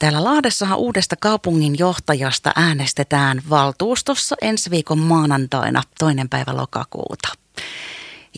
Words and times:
täällä 0.00 0.24
Lahdessahan 0.24 0.78
uudesta 0.78 1.16
kaupungin 1.16 1.78
johtajasta 1.78 2.52
äänestetään 2.56 3.42
valtuustossa 3.50 4.36
ensi 4.42 4.70
viikon 4.70 4.98
maanantaina 4.98 5.82
toinen 5.98 6.28
päivä 6.28 6.56
lokakuuta. 6.56 7.28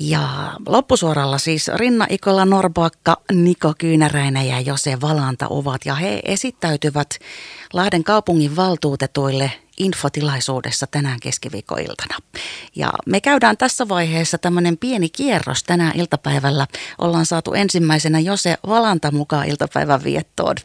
Ja 0.01 0.53
loppusuoralla 0.67 1.39
siis 1.39 1.69
Rinna 1.75 2.07
Ikola 2.11 2.45
Norbakka, 2.45 3.17
Niko 3.33 3.75
Kyynäräinen 3.79 4.49
ja 4.49 4.61
Jose 4.61 5.01
Valanta 5.01 5.49
ovat 5.49 5.87
ja 5.87 5.95
he 5.95 6.21
esittäytyvät 6.25 7.09
Lahden 7.73 8.05
kaupungin 8.05 8.57
valtuutetuille 8.57 9.53
infotilaisuudessa 9.83 10.87
tänään 10.87 11.21
keskiviikkoiltana. 11.23 12.19
Ja 12.77 12.93
me 13.07 13.21
käydään 13.21 13.57
tässä 13.57 13.89
vaiheessa 13.89 14.39
tämmöinen 14.39 14.79
pieni 14.79 15.09
kierros 15.09 15.63
tänään 15.63 16.01
iltapäivällä. 16.01 16.67
Ollaan 16.99 17.27
saatu 17.27 17.55
ensimmäisenä 17.55 18.19
Jose 18.21 18.57
Valanta 18.69 19.11
mukaan 19.11 19.49
iltapäivän 19.49 20.05
viettoon. 20.05 20.57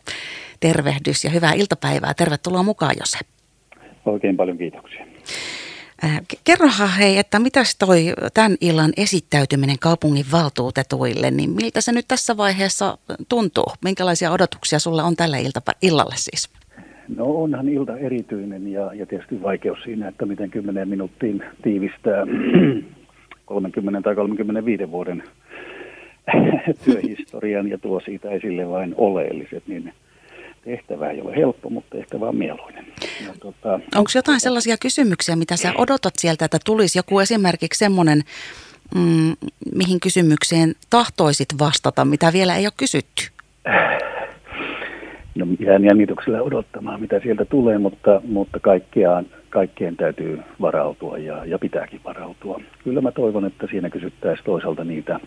Tervehdys 0.59 1.23
ja 1.23 1.29
hyvää 1.29 1.53
iltapäivää. 1.53 2.13
Tervetuloa 2.13 2.63
mukaan 2.63 2.95
Jose. 2.99 3.17
Oikein 4.05 4.37
paljon 4.37 4.57
kiitoksia. 4.57 5.05
Äh, 6.03 6.21
kerrohan 6.43 6.89
hei, 6.89 7.17
että 7.17 7.39
mitä 7.39 7.63
toi 7.79 8.13
tämän 8.33 8.57
illan 8.61 8.93
esittäytyminen 8.97 9.79
kaupungin 9.79 10.25
valtuutetuille, 10.31 11.31
niin 11.31 11.49
miltä 11.49 11.81
se 11.81 11.91
nyt 11.91 12.07
tässä 12.07 12.37
vaiheessa 12.37 12.97
tuntuu? 13.29 13.73
Minkälaisia 13.83 14.31
odotuksia 14.31 14.79
sulla 14.79 15.03
on 15.03 15.15
tälle 15.15 15.41
iltapä- 15.41 15.77
illalle 15.81 16.15
siis? 16.17 16.49
No 17.15 17.25
onhan 17.25 17.69
ilta 17.69 17.97
erityinen 17.97 18.71
ja, 18.71 18.93
ja 18.93 19.05
tietysti 19.05 19.41
vaikeus 19.41 19.79
siinä, 19.83 20.07
että 20.07 20.25
miten 20.25 20.49
10 20.49 20.89
minuuttiin 20.89 21.43
tiivistää 21.61 22.25
30 23.45 24.01
tai 24.01 24.15
35 24.15 24.91
vuoden 24.91 25.23
työhistorian 26.85 27.69
ja 27.69 27.77
tuo 27.77 27.99
siitä 27.99 28.29
esille 28.29 28.69
vain 28.69 28.93
oleelliset, 28.97 29.67
niin 29.67 29.93
tehtävä 30.63 31.09
ei 31.09 31.21
ole 31.21 31.35
helppo, 31.35 31.69
mutta 31.69 31.97
ehkä 31.97 32.19
vaan 32.19 32.35
mieluinen. 32.35 32.85
tota, 33.39 33.79
Onko 33.95 34.11
jotain 34.15 34.39
sellaisia 34.39 34.77
kysymyksiä, 34.77 35.35
mitä 35.35 35.55
sä 35.57 35.73
odotat 35.77 36.13
sieltä, 36.17 36.45
että 36.45 36.57
tulisi 36.65 36.99
joku 36.99 37.19
esimerkiksi 37.19 37.79
semmoinen, 37.79 38.21
mm, 38.95 39.35
mihin 39.75 39.99
kysymykseen 39.99 40.75
tahtoisit 40.89 41.49
vastata, 41.59 42.05
mitä 42.05 42.33
vielä 42.33 42.55
ei 42.55 42.65
ole 42.65 42.73
kysytty? 42.77 43.23
No 45.37 45.47
jään 45.59 45.83
jännityksellä 45.83 46.41
odottamaan, 46.41 47.01
mitä 47.01 47.19
sieltä 47.19 47.45
tulee, 47.45 47.77
mutta, 47.77 48.21
mutta 48.27 48.59
kaikkiaan, 48.59 49.25
kaikkien 49.49 49.95
täytyy 49.95 50.39
varautua 50.61 51.17
ja, 51.17 51.45
ja 51.45 51.59
pitääkin 51.59 52.01
varautua. 52.03 52.61
Kyllä 52.83 53.01
mä 53.01 53.11
toivon, 53.11 53.45
että 53.45 53.67
siinä 53.71 53.89
kysyttäisiin 53.89 54.45
toisaalta 54.45 54.83
niitä 54.83 55.19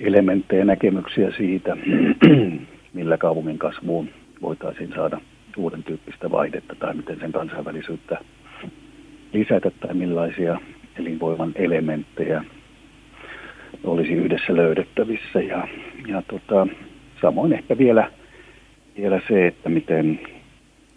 elementtejä, 0.00 0.64
näkemyksiä 0.64 1.30
siitä, 1.30 1.76
millä 2.94 3.18
kaupungin 3.18 3.58
kasvuun 3.58 4.08
voitaisiin 4.42 4.92
saada 4.94 5.20
uuden 5.56 5.82
tyyppistä 5.82 6.30
vaihdetta 6.30 6.74
tai 6.74 6.94
miten 6.94 7.20
sen 7.20 7.32
kansainvälisyyttä 7.32 8.18
lisätä 9.32 9.70
tai 9.70 9.94
millaisia 9.94 10.60
elinvoiman 10.98 11.52
elementtejä 11.54 12.44
olisi 13.84 14.12
yhdessä 14.12 14.56
löydettävissä. 14.56 15.40
Ja, 15.40 15.68
ja 16.06 16.22
tota, 16.28 16.66
samoin 17.20 17.52
ehkä 17.52 17.78
vielä, 17.78 18.10
vielä 19.00 19.20
se, 19.28 19.46
että 19.46 19.68
miten 19.68 20.20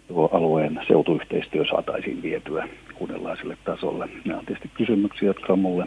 tuo 0.08 0.28
alueen 0.32 0.80
seutuyhteistyö 0.88 1.64
saataisiin 1.70 2.22
vietyä 2.22 2.68
uudenlaiselle 3.00 3.56
tasolle. 3.64 4.08
Nämä 4.24 4.38
on 4.38 4.46
tietysti 4.46 4.70
kysymyksiä, 4.74 5.28
jotka 5.28 5.52
on 5.52 5.58
mulle 5.58 5.86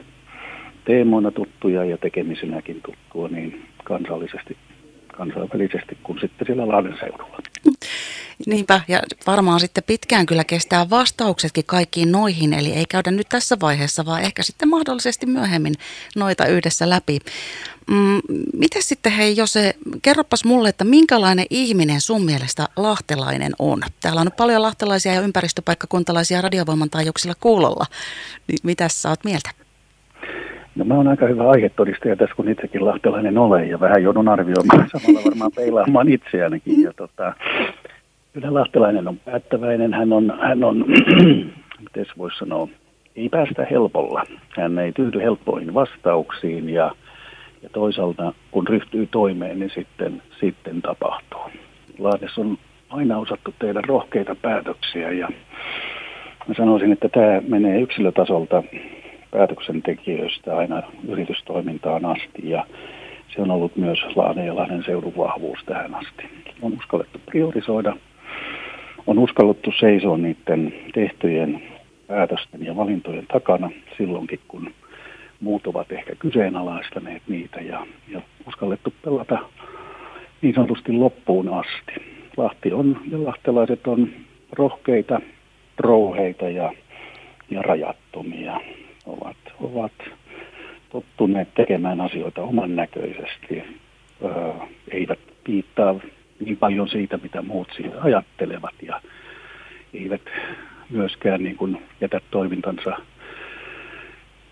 teemoina 0.86 1.31
tuttuja 1.31 1.86
ja 1.86 1.97
tekemisenäkin 1.97 2.81
tuttua 2.86 3.27
niin 3.27 3.66
kansallisesti 3.83 4.58
kansainvälisesti 5.08 5.97
kuin 6.03 6.19
sitten 6.19 6.47
siellä 6.47 6.67
Lahden 6.67 6.97
seudulla. 6.99 7.38
Niinpä, 8.47 8.81
ja 8.88 9.02
varmaan 9.28 9.59
sitten 9.59 9.83
pitkään 9.88 10.25
kyllä 10.25 10.44
kestää 10.44 10.89
vastauksetkin 10.89 11.64
kaikkiin 11.66 12.11
noihin, 12.11 12.53
eli 12.53 12.72
ei 12.72 12.86
käydä 12.89 13.11
nyt 13.11 13.30
tässä 13.30 13.58
vaiheessa, 13.61 14.05
vaan 14.05 14.22
ehkä 14.22 14.44
sitten 14.44 14.69
mahdollisesti 14.69 15.26
myöhemmin 15.26 15.73
noita 16.15 16.45
yhdessä 16.45 16.89
läpi. 16.89 17.20
Mm, 17.87 18.21
miten 18.54 18.82
sitten 18.82 19.11
hei, 19.11 19.37
jos 19.37 19.54
se, 19.54 19.76
kerropas 20.02 20.45
mulle, 20.45 20.70
että 20.70 20.83
minkälainen 20.83 21.45
ihminen 21.49 22.02
sun 22.02 22.26
mielestä 22.26 22.67
lahtelainen 22.76 23.52
on? 23.59 23.82
Täällä 24.02 24.21
on 24.21 24.32
paljon 24.38 24.61
lahtelaisia 24.61 25.14
ja 25.14 25.21
ympäristöpaikkakuntalaisia 25.21 26.42
radiovoiman 26.42 26.89
taajuuksilla 26.89 27.36
kuulolla. 27.39 27.86
Niin 28.48 28.59
mitä 28.64 28.89
sä 28.89 29.09
oot 29.09 29.23
mieltä? 29.23 29.49
No 30.76 30.86
mä 30.86 30.93
oon 30.93 31.08
aika 31.08 31.27
hyvä 31.27 31.49
aihetodistaja 31.49 32.15
tässä, 32.15 32.36
kun 32.36 32.49
itsekin 32.49 32.86
lahtelainen 32.86 33.38
olen 33.38 33.70
ja 33.70 33.80
vähän 33.80 34.04
joudun 34.04 34.27
arvioimaan 34.27 34.89
samalla 34.92 35.26
varmaan 35.26 35.52
peilaamaan 35.55 36.09
itseäänkin. 36.09 36.82
Ja 36.82 36.93
tota, 36.93 37.33
kyllä 38.35 38.53
lahtelainen 38.53 39.07
on 39.07 39.17
päättäväinen, 39.17 39.93
hän 39.93 40.13
on, 40.13 40.33
hän 40.41 40.63
on 40.63 40.85
miten 41.83 42.05
voisi 42.17 42.37
sanoa, 42.37 42.67
ei 43.15 43.29
päästä 43.29 43.67
helpolla. 43.71 44.23
Hän 44.57 44.79
ei 44.79 44.91
tyydy 44.91 45.19
helppoihin 45.19 45.73
vastauksiin 45.73 46.69
ja, 46.69 46.95
ja 47.61 47.69
toisaalta 47.69 48.33
kun 48.51 48.67
ryhtyy 48.67 49.07
toimeen, 49.11 49.59
niin 49.59 49.71
sitten, 49.75 50.21
sitten 50.39 50.81
tapahtuu. 50.81 51.39
Lahdessa 51.99 52.41
on 52.41 52.57
aina 52.89 53.17
osattu 53.17 53.53
tehdä 53.59 53.81
rohkeita 53.87 54.35
päätöksiä 54.35 55.11
ja 55.11 55.29
mä 56.47 56.53
sanoisin, 56.57 56.91
että 56.91 57.09
tämä 57.09 57.41
menee 57.47 57.81
yksilötasolta 57.81 58.63
päätöksentekijöistä 59.31 60.57
aina 60.57 60.83
yritystoimintaan 61.07 62.05
asti 62.05 62.49
ja 62.49 62.65
se 63.35 63.41
on 63.41 63.52
ollut 63.52 63.75
myös 63.75 63.99
Lahden 64.15 64.45
ja 64.45 64.55
Lahden 64.55 64.83
seudun 64.83 65.13
vahvuus 65.17 65.59
tähän 65.65 65.95
asti. 65.95 66.29
On 66.61 66.73
uskallettu 66.73 67.19
priorisoida, 67.25 67.95
on 69.08 69.20
uskallettu 69.20 69.73
seisoa 69.80 70.17
niiden 70.17 70.73
tehtyjen 70.93 71.61
päätösten 72.08 72.66
ja 72.66 72.76
valintojen 72.76 73.27
takana 73.27 73.71
silloinkin, 73.98 74.39
kun 74.48 74.71
muut 75.39 75.67
ovat 75.67 75.92
ehkä 75.92 76.16
kyseenalaistaneet 76.16 77.21
niitä 77.27 77.61
ja, 77.61 77.88
ja 78.08 78.21
uskallettu 78.48 78.94
pelata 79.05 79.39
niin 80.42 80.55
sanotusti 80.55 80.92
loppuun 80.92 81.49
asti. 81.54 81.94
Lahti 82.38 82.73
on 82.73 83.02
ja 83.11 83.23
lahtelaiset 83.23 83.88
on 83.88 84.10
rohkeita, 84.52 85.21
rouheita 85.77 86.49
ja, 86.49 86.73
ja 87.49 87.61
rajattomia 87.61 88.60
ovat, 89.05 89.38
ovat 89.61 89.92
tottuneet 90.89 91.54
tekemään 91.54 92.02
asioita 92.02 92.42
oman 92.42 92.76
näköisesti, 92.76 93.64
öö, 94.23 94.52
eivät 94.92 95.20
piittaa 95.44 95.95
niin 96.45 96.58
paljon 96.58 96.89
siitä, 96.89 97.20
mitä 97.23 97.42
muut 97.42 97.67
siitä 97.76 98.02
ajattelevat 98.02 98.73
ja 98.82 99.02
eivät 99.94 100.22
myöskään 100.89 101.44
niin 101.44 101.56
kuin 101.56 101.82
jätä 102.02 102.22
toimintansa 102.32 102.98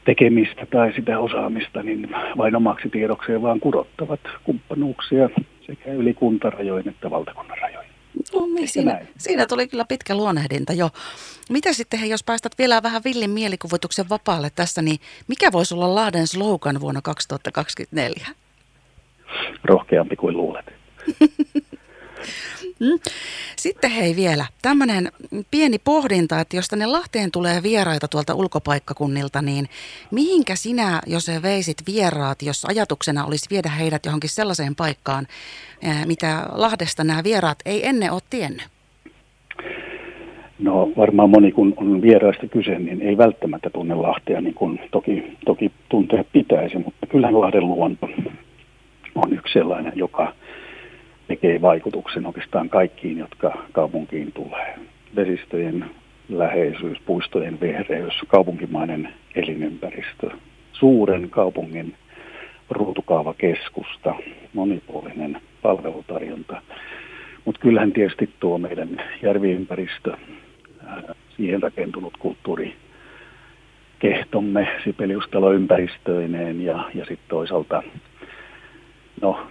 tekemistä 0.06 0.66
tai 0.66 0.94
sitä 0.94 1.20
osaamista 1.20 1.84
niin 1.84 2.10
vain 2.38 2.56
omaksi 2.56 2.90
tiedokseen, 2.90 3.42
vaan 3.42 3.60
kurottavat 3.60 4.20
kumppanuuksia 4.44 5.30
sekä 5.66 5.94
yli 5.94 6.14
kuntarajojen 6.14 6.90
että 6.90 7.10
valtakunnan 7.10 7.58
rajojen. 7.58 7.94
No, 8.34 8.46
niin, 8.46 8.68
siinä, 8.68 9.02
siinä 9.18 9.46
tuli 9.46 9.68
kyllä 9.68 9.86
pitkä 9.86 10.16
luonehdinta 10.16 10.74
jo. 10.74 10.90
Mitä 11.50 11.74
sitten, 11.74 12.00
he, 12.00 12.06
jos 12.06 12.24
päästät 12.24 12.52
vielä 12.58 12.84
vähän 12.84 13.02
villin 13.06 13.30
mielikuvituksen 13.30 14.10
vapaalle 14.10 14.50
tässä, 14.56 14.82
niin 14.82 14.98
mikä 15.28 15.52
voisi 15.52 15.74
olla 15.74 15.96
Lahden 15.96 16.28
slogan 16.28 16.80
vuonna 16.80 17.02
2024? 17.02 18.28
Rohkeampi 19.64 20.16
kuin 20.16 20.38
luulet. 20.38 20.66
Mm. 22.80 23.00
Sitten 23.56 23.92
hei 23.92 24.16
vielä, 24.16 24.46
tämmöinen 24.62 25.12
pieni 25.52 25.78
pohdinta, 25.80 26.40
että 26.40 26.56
jos 26.56 26.68
tänne 26.68 26.86
Lahteen 26.86 27.32
tulee 27.32 27.64
vieraita 27.64 28.08
tuolta 28.08 28.36
ulkopaikkakunnilta, 28.36 29.42
niin 29.42 29.66
mihinkä 30.12 30.56
sinä, 30.56 31.02
jos 31.08 31.32
veisit 31.42 31.78
vieraat, 31.88 32.42
jos 32.42 32.66
ajatuksena 32.66 33.26
olisi 33.26 33.50
viedä 33.50 33.70
heidät 33.70 34.06
johonkin 34.06 34.30
sellaiseen 34.30 34.76
paikkaan, 34.76 35.28
eh, 35.82 36.06
mitä 36.06 36.46
Lahdesta 36.52 37.04
nämä 37.04 37.24
vieraat 37.24 37.60
ei 37.66 37.88
ennen 37.88 38.12
ole 38.12 38.22
tiennyt? 38.30 38.68
No 40.60 40.92
varmaan 40.98 41.30
moni, 41.30 41.52
kun 41.52 41.74
on 41.78 42.02
vieraista 42.02 42.48
kyse, 42.48 42.80
niin 42.80 43.02
ei 43.02 43.18
välttämättä 43.18 43.70
tunne 43.70 43.96
Lahtea, 43.96 44.42
niin 44.42 44.54
kuin 44.54 44.80
toki, 44.92 45.38
toki 45.46 45.72
tuntea 45.90 46.24
pitäisi, 46.34 46.78
mutta 46.78 47.08
kyllähän 47.08 47.42
Lahden 47.42 47.68
luonto 47.68 48.10
on 49.16 49.34
yksi 49.34 49.54
sellainen, 49.54 49.94
joka 49.96 50.34
tekee 51.28 51.62
vaikutuksen 51.62 52.26
oikeastaan 52.26 52.70
kaikkiin, 52.70 53.18
jotka 53.18 53.58
kaupunkiin 53.72 54.32
tulee. 54.32 54.80
Vesistöjen 55.16 55.86
läheisyys, 56.30 56.98
puistojen 57.06 57.60
vehreys, 57.60 58.14
kaupunkimainen 58.28 59.10
elinympäristö, 59.36 60.30
suuren 60.74 61.30
kaupungin 61.30 61.96
ruutukaavakeskusta, 62.70 64.16
monipuolinen 64.54 65.42
palvelutarjonta. 65.62 66.62
Mutta 67.46 67.62
kyllähän 67.62 67.92
tietysti 67.92 68.30
tuo 68.40 68.58
meidän 68.58 69.02
järviympäristö, 69.22 70.18
siihen 71.38 71.64
rakentunut 71.64 72.18
kulttuuri, 72.18 72.76
kehtomme, 74.00 74.68
Sipeliustalo 74.84 75.54
ympäristöineen 75.54 76.62
ja, 76.62 76.90
ja 76.94 77.06
sitten 77.06 77.30
toisaalta 77.30 77.84
no, 79.22 79.48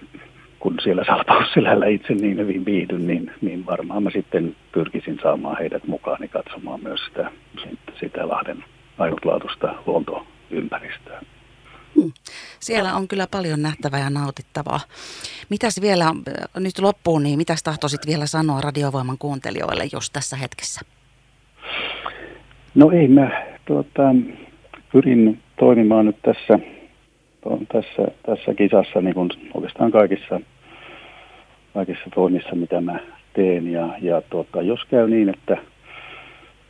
kun 0.62 0.76
siellä 0.82 1.05
Salpausselällä 1.05 1.87
itse 1.87 2.14
niin 2.14 2.38
hyvin 2.38 2.64
viihdyn, 2.64 3.06
niin, 3.06 3.31
niin 3.41 3.67
varmaan 3.67 4.03
mä 4.03 4.11
sitten 4.11 4.56
pyrkisin 4.73 5.19
saamaan 5.23 5.59
heidät 5.59 5.87
mukaan 5.87 6.29
katsomaan 6.31 6.82
myös 6.82 7.00
sitä, 7.09 7.31
sitä 8.00 8.29
Lahden 8.29 8.64
ainutlaatuista 8.99 9.75
luontoympäristöä. 9.87 11.20
Hmm. 11.94 12.12
Siellä 12.61 12.94
on 12.94 13.09
kyllä 13.09 13.26
paljon 13.31 13.62
nähtävää 13.62 14.00
ja 14.00 14.11
nautittavaa. 14.11 14.81
Mitäs 15.50 15.81
vielä 15.81 16.05
nyt 16.59 16.79
loppuun, 16.79 17.23
niin 17.23 17.38
mitäs 17.38 17.62
tahtoisit 17.62 18.06
vielä 18.06 18.26
sanoa 18.26 18.61
radiovoiman 18.61 19.19
kuuntelijoille 19.19 19.85
just 19.93 20.12
tässä 20.12 20.37
hetkessä? 20.37 20.81
No 22.75 22.91
ei, 22.91 23.09
mä 23.09 23.31
tuota, 23.64 24.03
pyrin 24.93 25.43
toimimaan 25.59 26.06
nyt 26.06 26.23
tässä, 26.23 26.59
tässä, 27.73 28.12
tässä 28.23 28.55
kisassa 28.55 29.00
niin 29.00 29.15
kuin 29.15 29.31
oikeastaan 29.55 29.91
kaikissa, 29.91 30.41
kaikissa 31.75 32.11
toimissa, 32.15 32.55
mitä 32.55 32.81
mä 32.81 32.99
teen. 33.33 33.73
Ja, 33.73 33.89
ja 34.00 34.23
tuota, 34.31 34.62
jos 34.62 34.85
käy 34.85 35.09
niin, 35.09 35.29
että 35.29 35.56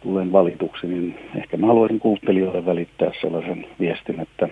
tulen 0.03 0.33
valituksi, 0.33 0.87
niin 0.87 1.19
ehkä 1.37 1.57
mä 1.57 1.67
haluaisin 1.67 2.01
kuuntelijoille 2.01 2.67
välittää 2.67 3.11
sellaisen 3.21 3.67
viestin, 3.81 4.21
että 4.21 4.49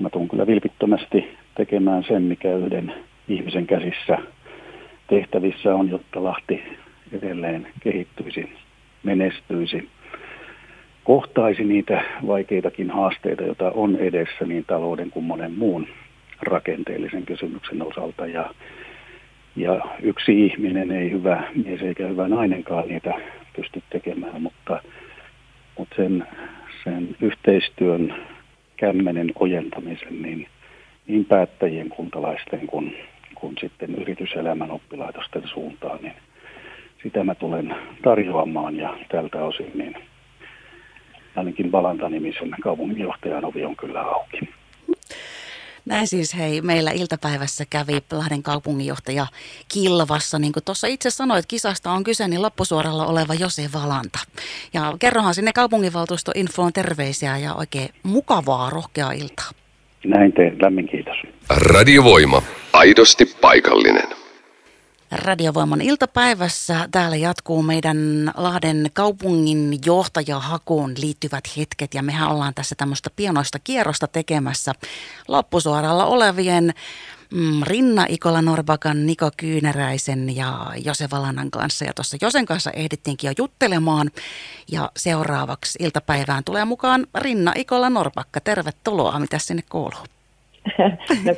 mä 0.00 0.10
tulen 0.10 0.28
kyllä 0.28 0.46
vilpittömästi 0.46 1.36
tekemään 1.54 2.04
sen, 2.04 2.22
mikä 2.22 2.56
yhden 2.56 2.94
ihmisen 3.28 3.66
käsissä 3.66 4.18
tehtävissä 5.08 5.74
on, 5.74 5.90
jotta 5.90 6.24
Lahti 6.24 6.62
edelleen 7.12 7.66
kehittyisi, 7.80 8.52
menestyisi, 9.02 9.88
kohtaisi 11.04 11.64
niitä 11.64 12.02
vaikeitakin 12.26 12.90
haasteita, 12.90 13.42
joita 13.42 13.70
on 13.70 13.96
edessä 13.96 14.44
niin 14.46 14.64
talouden 14.66 15.10
kuin 15.10 15.24
monen 15.24 15.52
muun 15.52 15.86
rakenteellisen 16.42 17.26
kysymyksen 17.26 17.82
osalta. 17.82 18.26
Ja, 18.26 18.54
ja 19.56 19.80
yksi 20.02 20.46
ihminen 20.46 20.90
ei 20.90 21.10
hyvä 21.10 21.42
mies 21.64 21.82
eikä 21.82 22.06
hyvä 22.06 22.28
nainenkaan 22.28 22.88
niitä 22.88 23.14
pysty 23.56 23.82
tekemään, 23.90 24.42
mutta, 24.42 24.82
mutta 25.78 25.96
sen, 25.96 26.26
sen 26.84 27.16
yhteistyön 27.20 28.14
kämmenen 28.76 29.32
ojentamisen 29.34 30.22
niin, 30.22 30.46
niin 31.06 31.24
päättäjien, 31.24 31.88
kuntalaisten 31.88 32.66
kuin, 32.66 32.96
kuin 33.34 33.54
sitten 33.60 33.94
yrityselämän 33.94 34.70
oppilaitosten 34.70 35.42
suuntaan, 35.48 35.98
niin 36.02 36.14
sitä 37.02 37.24
mä 37.24 37.34
tulen 37.34 37.74
tarjoamaan 38.02 38.76
ja 38.76 38.96
tältä 39.08 39.44
osin 39.44 39.70
niin 39.74 39.96
ainakin 41.36 41.72
Valanta-nimisen 41.72 42.50
kaupunginjohtajan 42.62 43.44
ovi 43.44 43.64
on 43.64 43.76
kyllä 43.76 44.00
auki. 44.00 44.40
Näin 45.86 46.06
siis 46.06 46.34
hei, 46.34 46.60
meillä 46.60 46.90
iltapäivässä 46.90 47.64
kävi 47.70 47.98
Lahden 48.12 48.42
kaupunginjohtaja 48.42 49.26
Kilvassa. 49.72 50.38
Niin 50.38 50.52
kuin 50.52 50.64
tuossa 50.64 50.86
itse 50.86 51.10
sanoit, 51.10 51.46
kisasta 51.46 51.90
on 51.90 52.04
kyse, 52.04 52.28
niin 52.28 52.42
loppusuoralla 52.42 53.06
oleva 53.06 53.34
Jose 53.34 53.68
Valanta. 53.72 54.18
Ja 54.74 54.96
kerrohan 54.98 55.34
sinne 55.34 55.52
kaupunginvaltuusto 55.52 56.32
infoon 56.34 56.72
terveisiä 56.72 57.38
ja 57.38 57.54
oikein 57.54 57.88
mukavaa, 58.02 58.70
rohkeaa 58.70 59.12
iltaa. 59.12 59.50
Näin 60.04 60.32
teen, 60.32 60.56
lämmin 60.62 60.88
kiitos. 60.88 61.16
Radiovoima, 61.50 62.42
aidosti 62.72 63.26
paikallinen. 63.40 64.23
Radiovoiman 65.10 65.80
iltapäivässä 65.80 66.88
täällä 66.90 67.16
jatkuu 67.16 67.62
meidän 67.62 68.32
Lahden 68.36 68.90
kaupungin 68.92 69.78
johtajahakuun 69.86 70.94
liittyvät 70.96 71.44
hetket 71.56 71.94
ja 71.94 72.02
mehän 72.02 72.30
ollaan 72.30 72.54
tässä 72.54 72.74
tämmöistä 72.74 73.10
pienoista 73.16 73.58
kierrosta 73.58 74.08
tekemässä 74.08 74.72
loppusuoralla 75.28 76.04
olevien 76.04 76.74
mm, 77.30 77.62
Rinna 77.62 78.06
Ikola 78.08 78.42
Norbakan, 78.42 79.06
Niko 79.06 79.30
Kyynäräisen 79.36 80.36
ja 80.36 80.72
Jose 80.84 81.08
Valanan 81.10 81.50
kanssa. 81.50 81.84
Ja 81.84 81.92
tuossa 81.94 82.16
Josen 82.20 82.46
kanssa 82.46 82.70
ehdittiinkin 82.70 83.28
jo 83.28 83.34
juttelemaan. 83.38 84.10
Ja 84.72 84.90
seuraavaksi 84.96 85.78
iltapäivään 85.82 86.44
tulee 86.44 86.64
mukaan 86.64 87.06
Rinna 87.14 87.52
Ikola 87.56 87.90
Norbakka. 87.90 88.40
Tervetuloa, 88.40 89.18
mitä 89.18 89.38
sinne 89.38 89.62
kuuluu? 89.68 90.04
No, 91.24 91.34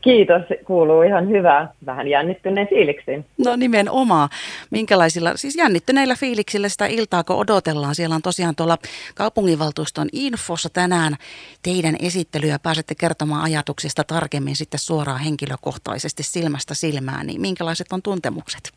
kiitos, 0.00 0.42
kuuluu 0.64 1.02
ihan 1.02 1.28
hyvää. 1.28 1.72
Vähän 1.86 2.08
jännittyneen 2.08 2.68
fiiliksiin. 2.68 3.24
No 3.44 3.56
nimenomaan. 3.56 4.28
Minkälaisilla, 4.70 5.36
siis 5.36 5.56
jännittyneillä 5.56 6.14
fiiliksillä 6.14 6.68
sitä 6.68 6.86
iltaa, 6.86 7.24
kun 7.24 7.36
odotellaan. 7.36 7.94
Siellä 7.94 8.14
on 8.14 8.22
tosiaan 8.22 8.56
tuolla 8.56 8.78
kaupunginvaltuuston 9.14 10.08
infossa 10.12 10.68
tänään 10.72 11.16
teidän 11.62 11.96
esittelyä. 12.02 12.58
Pääsette 12.62 12.94
kertomaan 12.94 13.42
ajatuksista 13.42 14.04
tarkemmin 14.04 14.56
sitten 14.56 14.80
suoraan 14.80 15.20
henkilökohtaisesti 15.20 16.22
silmästä 16.22 16.74
silmään. 16.74 17.26
Niin 17.26 17.40
minkälaiset 17.40 17.92
on 17.92 18.02
tuntemukset? 18.02 18.72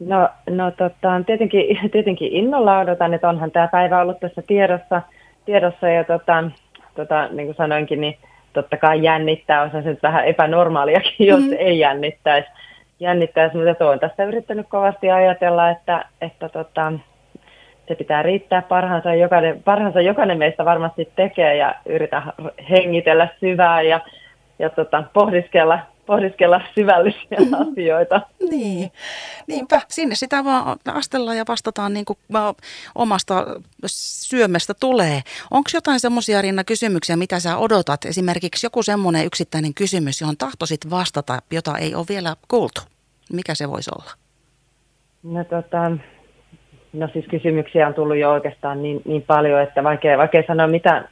No, 0.00 0.28
no 0.50 0.70
tota, 0.70 1.22
tietenkin, 1.26 1.90
tietenkin 1.92 2.32
innolla 2.32 2.78
odotan, 2.78 3.14
että 3.14 3.28
onhan 3.28 3.50
tämä 3.50 3.68
päivä 3.68 4.00
ollut 4.00 4.20
tässä 4.20 4.42
tiedossa, 4.46 5.02
tiedossa 5.44 5.88
ja 5.88 6.04
tota, 6.04 6.50
tota, 6.94 7.28
niin 7.28 7.46
kuin 7.46 7.56
sanoinkin, 7.56 8.00
niin 8.00 8.18
totta 8.54 8.76
kai 8.76 9.02
jännittää, 9.02 9.62
on 9.62 9.70
se 9.70 9.80
nyt 9.80 10.02
vähän 10.02 10.24
epänormaaliakin, 10.24 11.26
jos 11.26 11.40
mm-hmm. 11.40 11.56
ei 11.58 11.78
jännittäisi. 11.78 12.48
jännittäisi. 13.00 13.56
Mutta 13.56 13.86
olen 13.86 14.00
tässä 14.00 14.24
yrittänyt 14.24 14.66
kovasti 14.68 15.10
ajatella, 15.10 15.70
että, 15.70 16.04
että 16.20 16.48
tota, 16.48 16.92
se 17.88 17.94
pitää 17.94 18.22
riittää 18.22 18.62
parhaansa 18.62 19.14
jokainen, 19.14 19.62
parhaansa 19.62 20.00
jokainen 20.00 20.38
meistä 20.38 20.64
varmasti 20.64 21.08
tekee 21.16 21.56
ja 21.56 21.74
yritä 21.86 22.22
hengitellä 22.70 23.28
syvää 23.40 23.82
ja, 23.82 24.00
ja 24.58 24.70
tota, 24.70 25.04
pohdiskella 25.12 25.78
pohdiskella 26.06 26.60
syvällisiä 26.74 27.38
mm. 27.38 27.54
asioita. 27.54 28.20
Niin, 28.50 28.90
niinpä. 29.46 29.80
Sinne 29.88 30.14
sitä 30.14 30.44
vaan 30.44 30.78
astellaan 30.86 31.36
ja 31.36 31.44
vastataan 31.48 31.94
niin 31.94 32.04
kuin 32.04 32.18
omasta 32.94 33.46
syömestä 33.86 34.74
tulee. 34.80 35.20
Onko 35.50 35.70
jotain 35.74 36.00
semmoisia 36.00 36.42
Rinna 36.42 36.64
kysymyksiä, 36.64 37.16
mitä 37.16 37.40
sä 37.40 37.56
odotat? 37.56 38.04
Esimerkiksi 38.04 38.66
joku 38.66 38.82
semmoinen 38.82 39.26
yksittäinen 39.26 39.74
kysymys, 39.74 40.20
johon 40.20 40.36
tahtoisit 40.36 40.90
vastata, 40.90 41.38
jota 41.50 41.78
ei 41.78 41.94
ole 41.94 42.04
vielä 42.08 42.36
kuultu. 42.48 42.80
Mikä 43.32 43.54
se 43.54 43.70
voisi 43.70 43.90
olla? 43.96 44.10
No, 45.22 45.44
tota, 45.44 45.90
no 46.92 47.08
siis 47.12 47.24
kysymyksiä 47.30 47.86
on 47.86 47.94
tullut 47.94 48.16
jo 48.16 48.30
oikeastaan 48.30 48.82
niin, 48.82 49.02
niin 49.04 49.22
paljon, 49.22 49.62
että 49.62 49.84
vaikea, 49.84 50.18
vaikea 50.18 50.42
sanoa 50.46 50.66
mitä, 50.66 51.08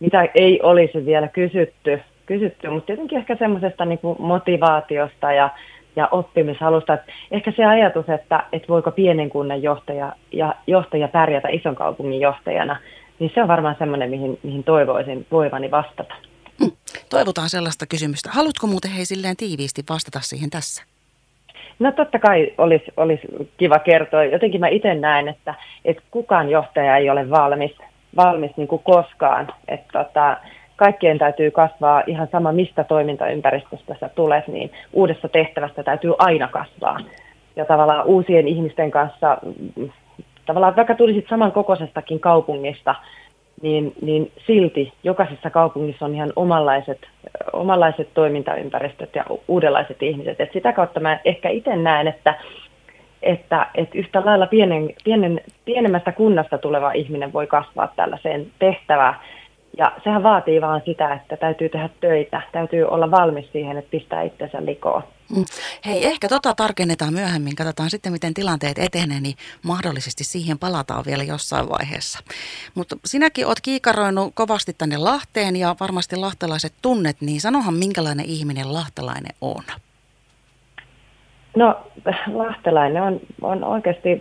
mitä 0.00 0.28
ei 0.34 0.60
olisi 0.62 1.06
vielä 1.06 1.28
kysytty 1.28 2.00
kysytty, 2.32 2.70
mutta 2.70 2.86
tietenkin 2.86 3.18
ehkä 3.18 3.36
semmoisesta 3.36 3.84
niin 3.84 3.98
motivaatiosta 4.18 5.32
ja, 5.32 5.50
ja 5.96 6.08
oppimishalusta. 6.10 6.94
Että 6.94 7.12
ehkä 7.30 7.52
se 7.56 7.64
ajatus, 7.64 8.08
että, 8.08 8.44
että 8.52 8.68
voiko 8.68 8.90
pienen 8.90 9.30
kunnan 9.30 9.62
johtaja, 9.62 10.12
ja 10.32 10.54
johtaja 10.66 11.08
pärjätä 11.08 11.48
ison 11.48 11.74
kaupungin 11.74 12.20
johtajana, 12.20 12.76
niin 13.18 13.30
se 13.34 13.42
on 13.42 13.48
varmaan 13.48 13.76
semmoinen, 13.78 14.10
mihin, 14.10 14.38
mihin 14.42 14.64
toivoisin 14.64 15.26
voivani 15.30 15.70
vastata. 15.70 16.14
Hmm. 16.60 16.72
Toivotaan 17.10 17.48
sellaista 17.48 17.86
kysymystä. 17.86 18.30
Haluatko 18.32 18.66
muuten 18.66 18.90
hei 18.90 19.04
silleen 19.04 19.36
tiiviisti 19.36 19.82
vastata 19.90 20.20
siihen 20.22 20.50
tässä? 20.50 20.82
No 21.78 21.92
totta 21.92 22.18
kai 22.18 22.52
olisi, 22.58 22.84
olisi 22.96 23.28
kiva 23.56 23.78
kertoa. 23.78 24.24
Jotenkin 24.24 24.60
mä 24.60 24.68
itse 24.68 24.94
näen, 24.94 25.28
että, 25.28 25.54
että 25.84 26.02
kukaan 26.10 26.50
johtaja 26.50 26.96
ei 26.96 27.10
ole 27.10 27.30
valmis, 27.30 27.72
valmis 28.16 28.50
niin 28.56 28.68
kuin 28.68 28.82
koskaan. 28.82 29.48
Että 29.68 30.04
tota, 30.04 30.36
kaikkien 30.82 31.18
täytyy 31.18 31.50
kasvaa 31.50 32.02
ihan 32.06 32.28
sama, 32.32 32.52
mistä 32.52 32.84
toimintaympäristöstä 32.84 33.96
sä 34.00 34.08
tulet, 34.08 34.48
niin 34.48 34.70
uudessa 34.92 35.28
tehtävässä 35.28 35.82
täytyy 35.82 36.14
aina 36.18 36.48
kasvaa. 36.48 36.98
Ja 37.56 37.64
tavallaan 37.64 38.06
uusien 38.06 38.48
ihmisten 38.48 38.90
kanssa, 38.90 39.38
tavallaan 40.46 40.76
vaikka 40.76 40.94
tulisit 40.94 41.26
samankokoisestakin 41.28 42.20
kaupungista, 42.20 42.94
niin, 43.62 43.92
niin 44.00 44.32
silti 44.46 44.92
jokaisessa 45.04 45.50
kaupungissa 45.50 46.04
on 46.04 46.14
ihan 46.14 46.32
omanlaiset, 46.36 46.98
omanlaiset 47.52 48.08
toimintaympäristöt 48.14 49.14
ja 49.14 49.24
uudenlaiset 49.48 50.02
ihmiset. 50.02 50.40
Et 50.40 50.52
sitä 50.52 50.72
kautta 50.72 51.00
mä 51.00 51.18
ehkä 51.24 51.48
itse 51.48 51.76
näen, 51.76 52.08
että, 52.08 52.34
että, 53.22 53.66
että 53.74 53.98
yhtä 53.98 54.22
lailla 54.24 54.46
pienen, 54.46 54.90
pienen, 55.04 55.40
pienemmästä 55.64 56.12
kunnasta 56.12 56.58
tuleva 56.58 56.92
ihminen 56.92 57.32
voi 57.32 57.46
kasvaa 57.46 57.92
tällaiseen 57.96 58.46
tehtävään 58.58 59.14
ja 59.78 59.92
sehän 60.04 60.22
vaatii 60.22 60.60
vaan 60.60 60.82
sitä, 60.84 61.14
että 61.14 61.36
täytyy 61.36 61.68
tehdä 61.68 61.88
töitä, 62.00 62.42
täytyy 62.52 62.84
olla 62.84 63.10
valmis 63.10 63.52
siihen, 63.52 63.76
että 63.78 63.90
pistää 63.90 64.22
itsensä 64.22 64.64
likoon. 64.64 65.02
Mm. 65.36 65.44
Hei, 65.86 66.06
ehkä 66.06 66.28
tota 66.28 66.54
tarkennetaan 66.54 67.14
myöhemmin, 67.14 67.56
katsotaan 67.56 67.90
sitten 67.90 68.12
miten 68.12 68.34
tilanteet 68.34 68.78
etenee, 68.78 69.20
niin 69.20 69.36
mahdollisesti 69.62 70.24
siihen 70.24 70.58
palataan 70.58 71.04
vielä 71.06 71.22
jossain 71.22 71.68
vaiheessa. 71.68 72.18
Mutta 72.74 72.96
sinäkin 73.04 73.46
oot 73.46 73.60
kiikaroinut 73.60 74.32
kovasti 74.34 74.72
tänne 74.78 74.96
Lahteen 74.96 75.56
ja 75.56 75.76
varmasti 75.80 76.16
lahtelaiset 76.16 76.72
tunnet, 76.82 77.16
niin 77.20 77.40
sanohan 77.40 77.74
minkälainen 77.74 78.26
ihminen 78.26 78.72
lahtelainen 78.72 79.34
on? 79.40 79.62
No 81.56 81.76
lahtelainen 82.32 83.02
on, 83.02 83.20
on 83.42 83.64
oikeasti, 83.64 84.20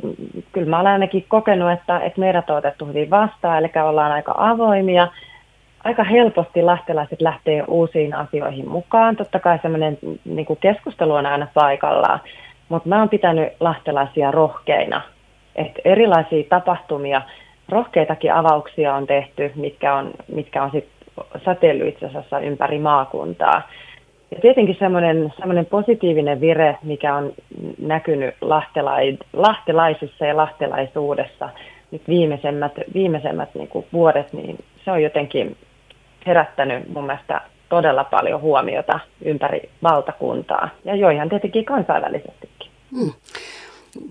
kyllä 0.51 0.69
mä 0.69 0.79
olen 0.79 0.91
ainakin 0.91 1.25
kokenut, 1.27 1.71
että, 1.71 1.99
että 1.99 2.19
meidät 2.19 2.49
on 2.49 2.57
otettu 2.57 2.85
hyvin 2.85 3.09
vastaan, 3.09 3.59
eli 3.59 3.71
ollaan 3.83 4.11
aika 4.11 4.33
avoimia– 4.37 5.07
aika 5.83 6.03
helposti 6.03 6.61
lahtelaiset 6.61 7.21
lähtee 7.21 7.63
uusiin 7.67 8.15
asioihin 8.15 8.69
mukaan. 8.69 9.15
Totta 9.15 9.39
kai 9.39 9.59
semmoinen 9.61 9.97
niin 10.25 10.47
keskustelu 10.59 11.13
on 11.13 11.25
aina 11.25 11.47
paikallaan, 11.53 12.19
mutta 12.69 12.89
mä 12.89 12.99
oon 12.99 13.09
pitänyt 13.09 13.53
lahtelaisia 13.59 14.31
rohkeina. 14.31 15.01
Et 15.55 15.79
erilaisia 15.85 16.43
tapahtumia, 16.49 17.21
rohkeitakin 17.69 18.33
avauksia 18.33 18.95
on 18.95 19.07
tehty, 19.07 19.51
mitkä 19.55 19.95
on, 19.95 20.11
mitkä 20.27 20.63
on 20.63 20.71
sit 20.71 20.87
säteillyt 21.45 21.87
itse 21.87 22.05
asiassa 22.05 22.39
ympäri 22.39 22.79
maakuntaa. 22.79 23.61
Ja 24.31 24.41
tietenkin 24.41 24.75
semmoinen, 24.79 25.33
semmoinen 25.37 25.65
positiivinen 25.65 26.41
vire, 26.41 26.77
mikä 26.83 27.15
on 27.15 27.33
näkynyt 27.79 28.35
lahtelai, 28.41 29.17
lahtelaisissa 29.33 30.25
ja 30.25 30.37
lahtelaisuudessa 30.37 31.49
nyt 31.91 32.01
viimeisemmät, 32.07 32.71
viimeisemmät 32.93 33.49
niin 33.55 33.67
kuin 33.67 33.85
vuodet, 33.93 34.33
niin 34.33 34.57
se 34.85 34.91
on 34.91 35.03
jotenkin 35.03 35.55
herättänyt 36.25 36.89
mun 36.89 37.05
mielestä 37.05 37.41
todella 37.69 38.03
paljon 38.03 38.41
huomiota 38.41 38.99
ympäri 39.25 39.69
valtakuntaa 39.83 40.69
ja 40.85 40.95
joihan 40.95 41.29
tietenkin 41.29 41.65
kansainvälisestikin. 41.65 42.71
Hmm. 42.91 43.13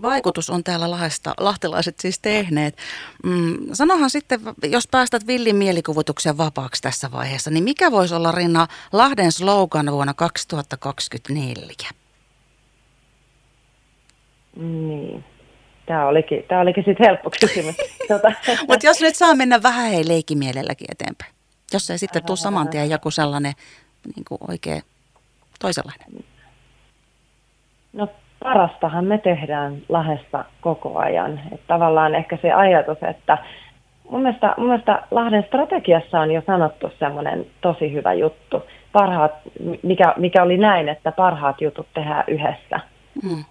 Vaikutus 0.03 0.51
on 0.51 0.65
täällä 0.65 0.91
Lahdesta, 0.91 1.35
lahtelaiset 1.41 2.01
siis 2.01 2.19
tehneet. 2.19 2.77
Mm, 3.25 3.57
sanohan 3.73 4.11
sitten, 4.11 4.41
jos 4.63 4.89
päästät 4.91 5.27
villin 5.27 5.57
mielikuvituksen 5.57 6.39
vapaaksi 6.39 6.83
tässä 6.83 7.13
vaiheessa, 7.13 7.51
niin 7.51 7.65
mikä 7.65 7.91
voisi 7.91 8.15
olla 8.15 8.33
Rinna 8.33 8.67
Lahden 8.93 9.33
slogan 9.33 9.87
vuonna 9.93 10.15
2024? 10.15 11.89
Niin. 14.57 15.25
Tämä 15.87 16.07
olikin, 16.07 16.45
tämä 16.49 16.61
olikin 16.61 16.85
sitten 16.85 17.07
helppo 17.07 17.31
kysymys. 17.41 17.77
Tuota. 18.09 18.33
Mutta 18.69 18.87
jos 18.87 19.01
nyt 19.01 19.17
saa 19.17 19.35
mennä 19.35 19.63
vähän 19.63 19.91
hei 19.91 20.09
leikimielelläkin 20.09 20.87
eteenpäin. 20.91 21.40
Jos 21.73 21.91
ei 21.91 21.99
sitten 21.99 22.25
tule 22.27 22.37
saman 22.37 22.69
tien 22.69 22.91
joku 22.91 23.11
sellainen 23.11 23.53
niin 24.17 24.25
kuin 24.29 24.39
oikein 24.49 24.83
toisenlainen. 25.61 26.07
No 27.93 28.09
parastahan 28.43 29.05
me 29.05 29.19
tehdään 29.19 29.77
Lahdessa 29.89 30.45
koko 30.61 30.99
ajan. 30.99 31.41
Että 31.53 31.67
tavallaan 31.67 32.15
ehkä 32.15 32.39
se 32.43 32.53
ajatus, 32.53 32.99
että 33.03 33.39
mun 34.11 34.23
mielestä, 34.23 34.55
mun 34.57 34.67
mielestä 34.67 35.03
Lahden 35.11 35.45
strategiassa 35.47 36.21
on 36.21 36.31
jo 36.31 36.43
sanottu 36.47 36.91
semmoinen 36.99 37.47
tosi 37.61 37.93
hyvä 37.93 38.13
juttu. 38.13 38.63
Parhaat, 38.93 39.33
mikä, 39.83 40.15
mikä 40.17 40.43
oli 40.43 40.57
näin, 40.57 40.89
että 40.89 41.13
parhaat 41.13 41.61
jutut 41.61 41.87
tehdään 41.95 42.25
yhdessä. 42.29 42.81
Mm. 43.23 43.45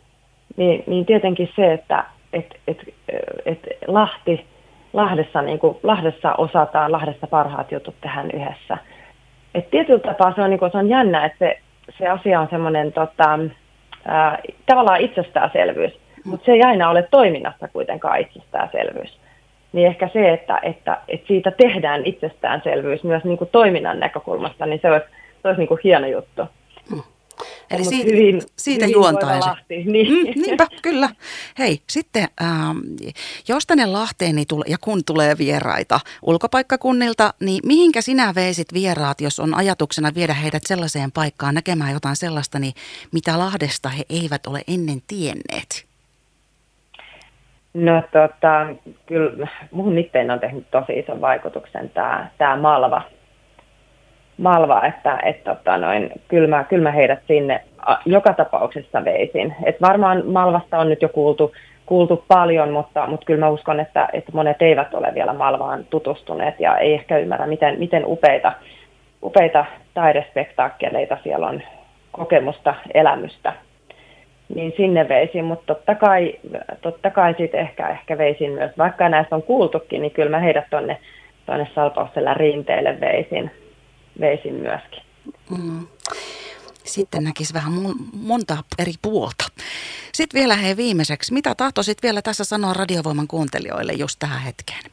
Niin, 0.58 0.84
niin 0.88 1.06
tietenkin 1.06 1.50
se, 1.56 1.74
että 1.74 2.04
et, 2.34 2.46
et, 2.68 2.78
et 3.46 3.60
Lahti 3.88 4.46
Lahdessa, 4.94 5.42
niin 5.42 5.60
kuin, 5.60 5.78
Lahdessa 5.84 6.34
osataan, 6.34 6.92
Lahdessa 6.92 7.28
parhaat 7.28 7.72
jutut 7.72 7.96
tehdään 8.02 8.32
yhdessä. 8.34 8.78
Et 9.56 9.70
tietyllä 9.70 10.00
tapaa 10.00 10.34
se 10.36 10.42
on, 10.42 10.50
niin 10.50 10.60
kuin, 10.60 10.72
se 10.72 10.78
on 10.78 10.90
jännä, 10.90 11.26
että 11.26 11.38
se, 11.40 11.60
se 11.98 12.08
asia 12.08 12.40
on 12.40 12.48
semmoinen 12.50 12.94
tota, 12.94 13.40
tavallaan 14.66 15.02
itsestäänselvyys, 15.02 16.00
mutta 16.26 16.46
se 16.46 16.52
ei 16.52 16.64
aina 16.64 16.90
ole 16.90 17.08
toiminnassa 17.12 17.68
kuitenkaan 17.68 18.20
itsestäänselvyys. 18.20 19.20
Niin 19.74 19.88
ehkä 19.88 20.10
se, 20.14 20.34
että, 20.34 20.60
että, 20.64 20.98
että 21.08 21.28
siitä 21.28 21.52
tehdään 21.52 22.02
itsestäänselvyys 22.06 23.04
myös 23.04 23.24
niin 23.24 23.38
kuin 23.38 23.50
toiminnan 23.52 24.00
näkökulmasta, 24.00 24.66
niin 24.66 24.80
se 24.82 24.92
olisi, 24.92 25.06
se 25.42 25.48
olisi 25.48 25.62
niin 25.62 25.68
kuin 25.68 25.80
hieno 25.84 26.08
juttu. 26.08 26.42
Eli 27.72 27.84
siitä, 27.84 28.12
hyvin, 28.12 28.42
siitä 28.56 28.86
hyvin 28.86 28.94
juontaisi. 28.94 29.50
Niin. 29.70 30.08
Mm, 30.10 30.42
niinpä, 30.42 30.68
kyllä. 30.82 31.10
Hei, 31.60 31.82
sitten 31.90 32.28
ähm, 32.42 32.78
jos 33.48 33.66
tänne 33.66 33.86
Lahteen 33.86 34.36
niin 34.36 34.48
tule, 34.48 34.66
ja 34.68 34.78
kun 34.82 35.02
tulee 35.06 35.38
vieraita 35.38 36.00
ulkopaikkakunnilta, 36.22 37.34
niin 37.40 37.60
mihinkä 37.66 38.02
sinä 38.02 38.34
veisit 38.36 38.74
vieraat, 38.74 39.22
jos 39.22 39.40
on 39.40 39.56
ajatuksena 39.56 40.12
viedä 40.16 40.34
heidät 40.34 40.64
sellaiseen 40.66 41.12
paikkaan 41.12 41.56
näkemään 41.56 41.94
jotain 41.94 42.16
sellaista, 42.16 42.60
niin 42.60 42.74
mitä 43.12 43.40
Lahdesta 43.40 43.90
he 43.90 44.04
eivät 44.10 44.48
ole 44.48 44.62
ennen 44.68 45.02
tienneet? 45.08 45.90
No 47.74 48.02
tota, 48.02 48.68
kyllä 49.06 49.48
mun 49.72 49.98
itteen 49.98 50.32
on 50.32 50.40
tehnyt 50.40 50.72
tosi 50.72 51.00
ison 51.00 51.22
vaikutuksen 51.22 51.90
tämä, 51.90 52.28
tämä 52.38 52.56
Malva 52.56 53.02
Malva, 54.40 54.86
että 54.86 55.20
et, 55.24 55.44
tota, 55.44 55.78
noin, 55.78 56.12
kyllä, 56.28 56.48
mä, 56.48 56.64
kyllä 56.64 56.84
mä 56.84 56.92
heidät 56.92 57.20
sinne 57.28 57.62
joka 58.06 58.34
tapauksessa 58.34 59.06
veisin. 59.06 59.56
Et 59.64 59.82
varmaan 59.82 60.24
Malvasta 60.26 60.80
on 60.80 60.90
nyt 60.90 61.02
jo 61.02 61.10
kuultu, 61.10 61.54
kuultu 61.86 62.24
paljon, 62.28 62.72
mutta, 62.72 63.08
mutta 63.08 63.26
kyllä 63.26 63.40
mä 63.40 63.50
uskon, 63.50 63.80
että, 63.80 64.10
että 64.14 64.32
monet 64.34 64.62
eivät 64.62 64.94
ole 64.94 65.12
vielä 65.14 65.34
Malvaan 65.34 65.86
tutustuneet 65.90 66.60
ja 66.60 66.78
ei 66.78 66.94
ehkä 66.94 67.18
ymmärrä, 67.18 67.48
miten, 67.48 67.80
miten 67.80 68.04
upeita, 68.06 68.54
upeita 69.24 69.66
taidespektaakkeleita 69.94 71.18
siellä 71.24 71.48
on 71.48 71.62
kokemusta, 72.12 72.76
elämystä. 72.94 73.54
Niin 74.56 74.74
sinne 74.78 75.10
veisin, 75.10 75.46
mutta 75.46 75.76
totta 75.76 75.96
kai, 75.96 76.34
totta 76.82 77.10
kai 77.10 77.36
sitten 77.38 77.60
ehkä, 77.60 77.88
ehkä 77.88 78.18
veisin 78.18 78.52
myös, 78.52 78.72
vaikka 78.78 79.10
näistä 79.10 79.36
on 79.36 79.44
kuultukin, 79.44 80.02
niin 80.02 80.12
kyllä 80.12 80.30
mä 80.30 80.40
heidät 80.40 80.66
tuonne 80.70 80.98
tonne 81.46 81.68
Salpaussella 81.76 82.34
rinteelle 82.34 82.98
veisin 83.02 83.52
veisin 84.20 84.54
myöskin. 84.54 85.04
Mm. 85.50 85.88
Sitten 86.84 87.24
näkisi 87.24 87.54
vähän 87.54 87.74
monta 88.14 88.58
eri 88.80 88.92
puolta. 89.02 89.46
Sitten 90.14 90.40
vielä 90.40 90.56
hei 90.56 90.78
viimeiseksi, 90.78 91.34
mitä 91.34 91.56
tahtoisit 91.56 92.04
vielä 92.04 92.22
tässä 92.22 92.44
sanoa 92.44 92.74
radiovoiman 92.74 93.28
kuuntelijoille 93.28 93.94
just 93.94 94.20
tähän 94.20 94.42
hetkeen? 94.42 94.92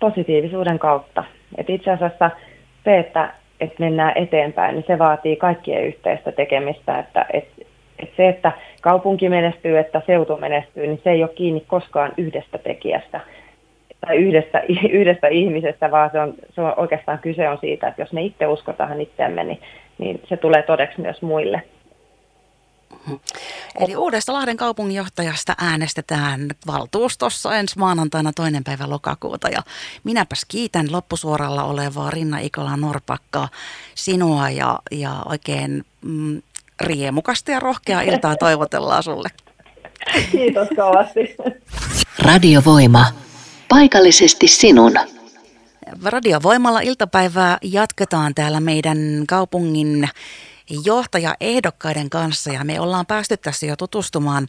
Positiivisuuden 0.00 0.78
kautta. 0.78 1.24
Et 1.58 1.70
itse 1.70 1.90
asiassa 1.90 2.30
se, 2.84 2.98
että, 2.98 3.34
että 3.60 3.76
mennään 3.78 4.12
eteenpäin, 4.16 4.74
niin 4.74 4.84
se 4.86 4.98
vaatii 4.98 5.36
kaikkien 5.36 5.86
yhteistä 5.86 6.32
tekemistä. 6.32 6.98
Että, 6.98 7.26
et, 7.32 7.48
et 7.98 8.10
se, 8.16 8.28
että 8.28 8.52
kaupunki 8.80 9.28
menestyy, 9.28 9.78
että 9.78 10.02
seutu 10.06 10.36
menestyy, 10.36 10.86
niin 10.86 11.00
se 11.04 11.10
ei 11.10 11.22
ole 11.22 11.30
kiinni 11.34 11.60
koskaan 11.60 12.12
yhdestä 12.16 12.58
tekijästä 12.58 13.20
tai 14.00 14.16
yhdestä, 14.16 14.62
yhdestä 15.00 15.28
ihmisestä, 15.28 15.90
vaan 15.90 16.10
se 16.12 16.20
on, 16.20 16.34
se 16.54 16.60
on 16.60 16.74
oikeastaan 16.76 17.18
kyse 17.18 17.48
on 17.48 17.58
siitä, 17.60 17.88
että 17.88 18.02
jos 18.02 18.12
me 18.12 18.22
itse 18.22 18.46
uskotaan 18.46 19.00
itseämme, 19.00 19.44
niin, 19.44 19.60
niin 19.98 20.22
se 20.28 20.36
tulee 20.36 20.62
todeksi 20.62 21.00
myös 21.00 21.22
muille. 21.22 21.62
Eli 23.80 23.96
uudesta 23.96 24.32
Lahden 24.32 24.56
kaupunginjohtajasta 24.56 25.54
äänestetään 25.58 26.40
valtuustossa 26.66 27.56
ensi 27.56 27.78
maanantaina 27.78 28.32
toinen 28.32 28.64
päivä 28.64 28.84
lokakuuta. 28.88 29.48
Ja 29.48 29.62
minäpäs 30.04 30.44
kiitän 30.48 30.86
loppusuoralla 30.92 31.64
olevaa 31.64 32.10
Rinna 32.10 32.38
Ikola 32.38 32.76
Norpakkaa, 32.76 33.48
sinua 33.94 34.50
ja, 34.50 34.78
ja 34.90 35.22
oikein 35.28 35.84
mm, 36.04 36.42
riemukasta 36.80 37.50
ja 37.50 37.60
rohkeaa 37.60 38.00
iltaa 38.00 38.36
toivotellaan 38.36 39.02
sulle. 39.02 39.28
Kiitos 40.32 40.68
kovasti. 40.76 41.36
Radiovoima. 42.18 43.04
Paikallisesti 43.68 44.48
sinun. 44.48 44.92
Radiovoimalla 46.04 46.80
iltapäivää 46.80 47.58
jatketaan 47.62 48.34
täällä 48.34 48.60
meidän 48.60 48.98
kaupungin 49.28 50.08
johtajaehdokkaiden 50.84 52.10
kanssa 52.10 52.52
ja 52.52 52.64
me 52.64 52.80
ollaan 52.80 53.06
päästy 53.06 53.36
tässä 53.36 53.66
jo 53.66 53.76
tutustumaan 53.76 54.48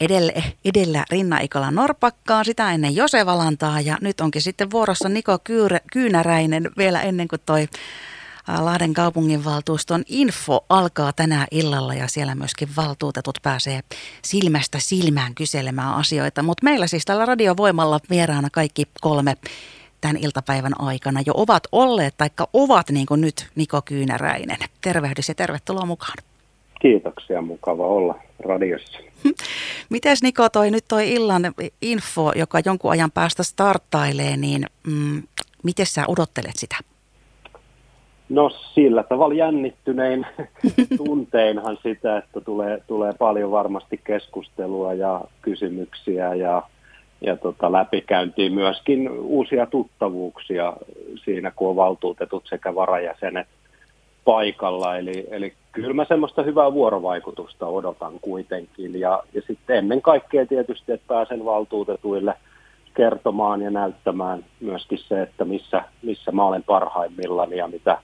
edellä, 0.00 0.32
edellä 0.64 1.04
Rinna 1.10 1.38
Ikola 1.38 1.70
Norpakkaan, 1.70 2.44
sitä 2.44 2.72
ennen 2.72 2.96
Jose 2.96 3.26
Valantaa 3.26 3.80
ja 3.80 3.98
nyt 4.00 4.20
onkin 4.20 4.42
sitten 4.42 4.70
vuorossa 4.70 5.08
Niko 5.08 5.38
Kyynäräinen 5.92 6.70
vielä 6.78 7.02
ennen 7.02 7.28
kuin 7.28 7.40
toi 7.46 7.68
Lahden 8.58 8.94
kaupunginvaltuuston 8.94 10.02
info 10.08 10.64
alkaa 10.68 11.12
tänään 11.12 11.46
illalla 11.50 11.94
ja 11.94 12.08
siellä 12.08 12.34
myöskin 12.34 12.68
valtuutetut 12.76 13.38
pääsee 13.42 13.80
silmästä 14.22 14.78
silmään 14.80 15.34
kyselemään 15.34 15.94
asioita. 15.94 16.42
Mutta 16.42 16.64
meillä 16.64 16.86
siis 16.86 17.04
tällä 17.04 17.26
radiovoimalla 17.26 18.00
vieraana 18.10 18.48
kaikki 18.52 18.84
kolme 19.00 19.36
tämän 20.00 20.16
iltapäivän 20.16 20.80
aikana 20.80 21.20
jo 21.26 21.32
ovat 21.36 21.62
olleet, 21.72 22.14
taikka 22.16 22.48
ovat 22.52 22.90
niin 22.90 23.06
kuin 23.06 23.20
nyt 23.20 23.46
Niko 23.54 23.82
Kyynäräinen. 23.82 24.58
Tervehdys 24.80 25.28
ja 25.28 25.34
tervetuloa 25.34 25.86
mukaan. 25.86 26.16
Kiitoksia, 26.80 27.42
mukava 27.42 27.86
olla 27.86 28.14
radiossa. 28.44 28.98
Mites 29.90 30.22
Niko 30.22 30.48
toi 30.48 30.70
nyt 30.70 30.84
toi 30.88 31.12
illan 31.12 31.42
info, 31.82 32.32
joka 32.36 32.60
jonkun 32.64 32.90
ajan 32.90 33.10
päästä 33.10 33.42
starttailee, 33.42 34.36
niin 34.36 34.66
mm, 34.86 35.22
miten 35.62 35.86
sä 35.86 36.04
odottelet 36.08 36.56
sitä? 36.56 36.76
No 38.30 38.50
sillä 38.50 39.02
tavalla 39.02 39.34
jännittynein 39.34 40.26
tunteinhan 40.96 41.78
sitä, 41.82 42.18
että 42.18 42.40
tulee, 42.40 42.82
tulee 42.86 43.12
paljon 43.18 43.50
varmasti 43.50 44.00
keskustelua 44.04 44.94
ja 44.94 45.20
kysymyksiä 45.42 46.34
ja, 46.34 46.62
ja 47.20 47.36
tota, 47.36 47.72
läpikäyntiin 47.72 48.52
myöskin 48.52 49.10
uusia 49.10 49.66
tuttavuuksia 49.66 50.72
siinä, 51.24 51.50
kun 51.50 51.68
on 51.70 51.76
valtuutetut 51.76 52.46
sekä 52.46 52.74
varajäsenet 52.74 53.46
paikalla. 54.24 54.96
Eli, 54.96 55.26
eli 55.30 55.52
kyllä 55.72 55.94
mä 55.94 56.04
semmoista 56.04 56.42
hyvää 56.42 56.72
vuorovaikutusta 56.72 57.66
odotan 57.66 58.12
kuitenkin. 58.20 59.00
Ja, 59.00 59.22
ja 59.34 59.42
sitten 59.46 59.76
ennen 59.76 60.02
kaikkea 60.02 60.46
tietysti, 60.46 60.92
että 60.92 61.06
pääsen 61.08 61.44
valtuutetuille 61.44 62.34
kertomaan 62.94 63.62
ja 63.62 63.70
näyttämään 63.70 64.44
myöskin 64.60 64.98
se, 64.98 65.22
että 65.22 65.44
missä, 65.44 65.82
missä 66.02 66.32
mä 66.32 66.44
olen 66.44 66.62
parhaimmillani 66.62 67.56
ja 67.56 67.68
mitä, 67.68 67.98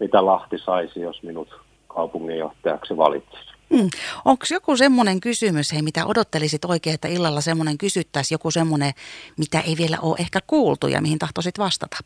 mitä 0.00 0.26
Lahti 0.26 0.58
saisi, 0.58 1.00
jos 1.00 1.22
minut 1.22 1.60
kaupunginjohtajaksi 1.88 2.96
valitsisi. 2.96 3.56
Hmm. 3.76 3.88
Onko 4.24 4.44
joku 4.50 4.76
semmoinen 4.76 5.20
kysymys, 5.20 5.72
hei, 5.72 5.82
mitä 5.82 6.06
odottelisit 6.06 6.64
oikein, 6.64 6.94
että 6.94 7.08
illalla 7.08 7.40
semmoinen 7.40 7.78
kysyttäisi, 7.78 8.34
joku 8.34 8.50
semmoinen, 8.50 8.92
mitä 9.38 9.60
ei 9.60 9.76
vielä 9.78 9.98
ole 10.02 10.16
ehkä 10.20 10.38
kuultu 10.46 10.88
ja 10.88 11.00
mihin 11.00 11.18
tahtoisit 11.18 11.58
vastata? 11.58 11.96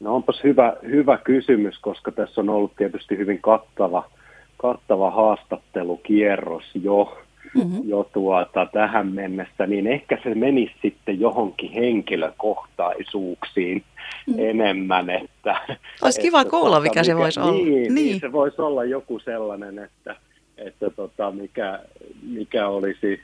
No 0.00 0.14
onpas 0.14 0.40
hyvä, 0.44 0.76
hyvä 0.82 1.18
kysymys, 1.18 1.78
koska 1.78 2.12
tässä 2.12 2.40
on 2.40 2.48
ollut 2.48 2.76
tietysti 2.76 3.16
hyvin 3.16 3.40
kattava, 3.42 4.10
kattava 4.56 5.10
haastattelukierros 5.10 6.64
jo, 6.74 7.18
mm-hmm. 7.54 7.88
jo 7.88 8.10
tuota, 8.12 8.66
tähän 8.72 9.12
mennessä, 9.12 9.66
niin 9.66 9.86
ehkä 9.86 10.18
se 10.22 10.34
menisi 10.34 10.74
sitten 10.82 11.20
johonkin 11.20 11.72
henkilökohtaisuuksiin 11.72 13.84
mm. 14.26 14.34
enemmän. 14.38 15.10
Että, 15.10 15.56
Olisi 16.02 16.20
kiva 16.20 16.40
että, 16.40 16.50
kuulla, 16.50 16.80
mikä, 16.80 16.90
mikä 16.90 17.04
se 17.04 17.16
voisi 17.16 17.40
olla. 17.40 17.52
Niin, 17.52 17.72
niin. 17.72 17.94
niin, 17.94 18.20
se 18.20 18.32
voisi 18.32 18.62
olla 18.62 18.84
joku 18.84 19.18
sellainen, 19.18 19.78
että, 19.78 20.16
että 20.58 20.90
tota, 20.90 21.30
mikä, 21.30 21.80
mikä 22.22 22.68
olisi 22.68 23.20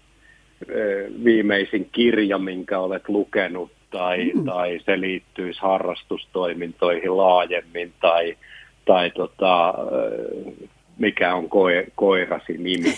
viimeisin 1.24 1.88
kirja, 1.92 2.38
minkä 2.38 2.78
olet 2.78 3.08
lukenut, 3.08 3.70
tai, 3.90 4.32
mm. 4.34 4.44
tai 4.44 4.80
se 4.86 5.00
liittyisi 5.00 5.60
harrastustoimintoihin 5.60 7.16
laajemmin, 7.16 7.92
tai, 8.00 8.36
tai 8.84 9.10
tota, 9.10 9.74
mikä 11.00 11.34
on 11.34 11.48
koe, 11.48 11.86
koirasi 11.94 12.52
nimi. 12.58 12.94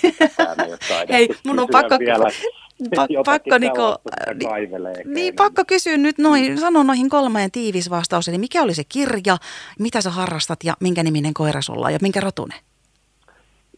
Hei, 1.13 1.29
mun 1.47 1.59
on 1.59 1.69
pakko, 1.73 1.99
vielä 1.99 2.25
pa- 2.97 3.23
pakko, 3.25 3.59
Niko, 3.59 3.97
niin, 4.35 5.15
niin, 5.15 5.35
pakko 5.35 5.63
kysyä 5.67 5.97
nyt 5.97 6.19
noin, 6.19 6.59
sano 6.59 6.83
noihin 6.83 7.09
kolmeen 7.09 7.51
tiivis 7.51 7.91
vastaus, 7.91 8.29
eli 8.29 8.39
mikä 8.39 8.63
oli 8.63 8.75
se 8.75 8.83
kirja, 8.89 9.37
mitä 9.79 10.01
sä 10.01 10.11
harrastat 10.11 10.59
ja 10.65 10.75
minkä 10.81 11.03
niminen 11.03 11.35
koira 11.35 11.63
sulla 11.63 11.87
on 11.87 11.93
ja 11.93 11.99
minkä 12.03 12.21
rotune? 12.21 12.55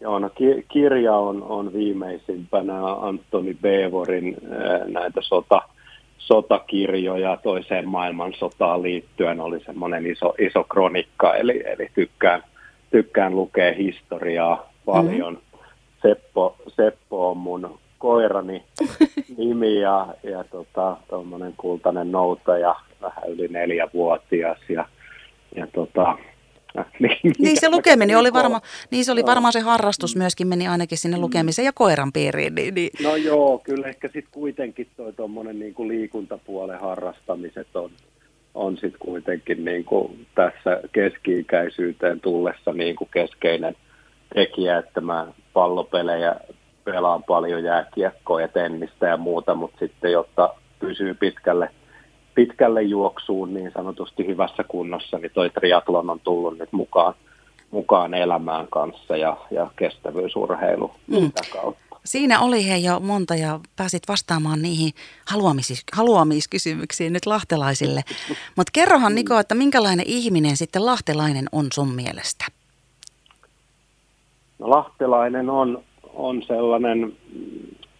Joo, 0.00 0.18
no 0.18 0.30
ki- 0.30 0.66
kirja 0.68 1.14
on, 1.14 1.42
on 1.42 1.72
viimeisimpänä 1.72 2.94
Antoni 2.94 3.54
Bevorin 3.54 4.36
äh, 4.44 4.86
näitä 4.86 5.20
sota, 5.22 5.62
sotakirjoja 6.18 7.38
toiseen 7.42 7.88
maailmansotaan 7.88 8.82
liittyen. 8.82 9.40
Oli 9.40 9.60
semmoinen 9.66 10.06
iso, 10.06 10.34
iso 10.38 10.64
kronikka, 10.64 11.34
eli, 11.34 11.62
eli 11.66 11.88
tykkään, 11.94 12.42
tykkään 12.94 13.36
lukea 13.36 13.74
historiaa 13.74 14.72
paljon. 14.84 15.34
Mm-hmm. 15.34 15.68
Seppo, 16.02 16.56
Seppo 16.68 17.30
on 17.30 17.36
mun 17.36 17.78
koirani 17.98 18.62
nimi 19.38 19.80
ja, 19.80 20.14
ja 20.22 20.44
tota, 20.44 20.96
kultainen 21.56 22.12
noutaja, 22.12 22.74
vähän 23.02 23.22
yli 23.28 23.48
neljävuotias 23.48 24.58
ja, 24.68 24.88
ja 25.56 25.66
tota, 25.66 26.18
niin, 27.00 27.32
niin 27.38 27.60
se 27.60 27.70
lukeminen 27.70 28.18
oli 28.18 28.32
varma, 28.32 28.60
niin 28.90 29.04
se 29.04 29.12
oli 29.12 29.26
varmaan 29.26 29.52
se 29.52 29.60
harrastus 29.60 30.16
myöskin 30.16 30.46
meni 30.46 30.68
ainakin 30.68 30.98
sinne 30.98 31.18
lukemiseen 31.18 31.66
ja 31.66 31.72
koiran 31.72 32.12
piiriin. 32.12 32.54
Niin, 32.54 32.74
niin. 32.74 32.90
No 33.02 33.16
joo, 33.16 33.58
kyllä 33.58 33.88
ehkä 33.88 34.08
sitten 34.08 34.32
kuitenkin 34.32 34.86
toi 34.96 35.12
tuommoinen 35.12 35.58
niin 35.58 35.74
liikuntapuolen 35.88 36.80
harrastamiset 36.80 37.76
on, 37.76 37.90
on 38.54 38.74
sitten 38.74 38.98
kuitenkin 38.98 39.64
niin 39.64 39.84
kuin 39.84 40.26
tässä 40.34 40.80
keski-ikäisyyteen 40.92 42.20
tullessa 42.20 42.72
niin 42.72 42.96
kuin 42.96 43.08
keskeinen 43.12 43.76
tekijä, 44.34 44.78
että 44.78 45.00
mä 45.00 45.26
pallopelejä 45.52 46.36
pelaan 46.84 47.22
paljon 47.22 47.64
jääkiekkoa 47.64 48.40
ja 48.40 48.48
tennistä 48.48 49.06
ja 49.06 49.16
muuta, 49.16 49.54
mutta 49.54 49.78
sitten 49.78 50.12
jotta 50.12 50.54
pysyy 50.78 51.14
pitkälle– 51.14 51.70
pitkälle 52.34 52.82
juoksuun 52.82 53.54
niin 53.54 53.72
sanotusti 53.74 54.26
hyvässä 54.26 54.64
kunnossa, 54.68 55.18
niin 55.18 55.30
toi 55.34 55.50
triatlon 55.50 56.10
on 56.10 56.20
tullut 56.20 56.58
nyt 56.58 56.72
mukaan, 56.72 57.14
mukaan 57.70 58.14
elämään 58.14 58.66
kanssa 58.70 59.16
ja, 59.16 59.36
ja 59.50 59.70
kestävyysurheilu 59.76 60.90
mm. 61.06 61.16
sitä 61.16 61.42
kautta. 61.52 61.83
Siinä 62.04 62.40
oli 62.40 62.68
he 62.68 62.76
jo 62.76 63.00
monta 63.00 63.34
ja 63.34 63.60
pääsit 63.76 64.02
vastaamaan 64.08 64.62
niihin 64.62 64.92
haluamis- 65.32 65.84
haluamiskysymyksiin 65.92 67.12
nyt 67.12 67.26
lahtelaisille. 67.26 68.00
Mutta 68.56 68.70
kerrohan 68.72 69.12
mm. 69.12 69.16
Niko, 69.16 69.38
että 69.38 69.54
minkälainen 69.54 70.06
ihminen 70.08 70.56
sitten 70.56 70.86
lahtelainen 70.86 71.46
on 71.52 71.66
sun 71.74 71.94
mielestä? 71.94 72.44
No, 74.58 74.70
lahtelainen 74.70 75.50
on, 75.50 75.84
on 76.14 76.42
sellainen 76.42 77.12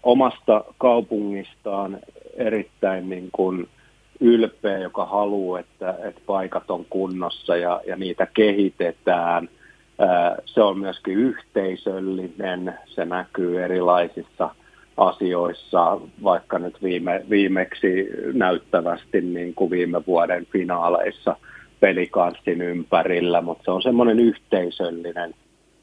omasta 0.02 0.64
kaupungistaan 0.78 1.98
erittäin 2.36 3.10
niin 3.10 3.28
kuin 3.32 3.68
ylpeä, 4.20 4.78
joka 4.78 5.06
haluaa, 5.06 5.60
että, 5.60 5.98
että 6.08 6.20
paikat 6.26 6.70
on 6.70 6.84
kunnossa 6.90 7.56
ja, 7.56 7.80
ja 7.86 7.96
niitä 7.96 8.26
kehitetään. 8.26 9.48
Se 10.46 10.62
on 10.62 10.78
myöskin 10.78 11.18
yhteisöllinen, 11.18 12.74
se 12.86 13.04
näkyy 13.04 13.62
erilaisissa 13.62 14.50
asioissa, 14.96 16.00
vaikka 16.22 16.58
nyt 16.58 16.82
viime, 16.82 17.24
viimeksi 17.30 18.08
näyttävästi 18.32 19.20
niin 19.20 19.54
kuin 19.54 19.70
viime 19.70 20.06
vuoden 20.06 20.46
finaaleissa 20.52 21.36
pelikanssin 21.80 22.62
ympärillä, 22.62 23.40
mutta 23.40 23.64
se 23.64 23.70
on 23.70 23.82
semmoinen 23.82 24.20
yhteisöllinen 24.20 25.34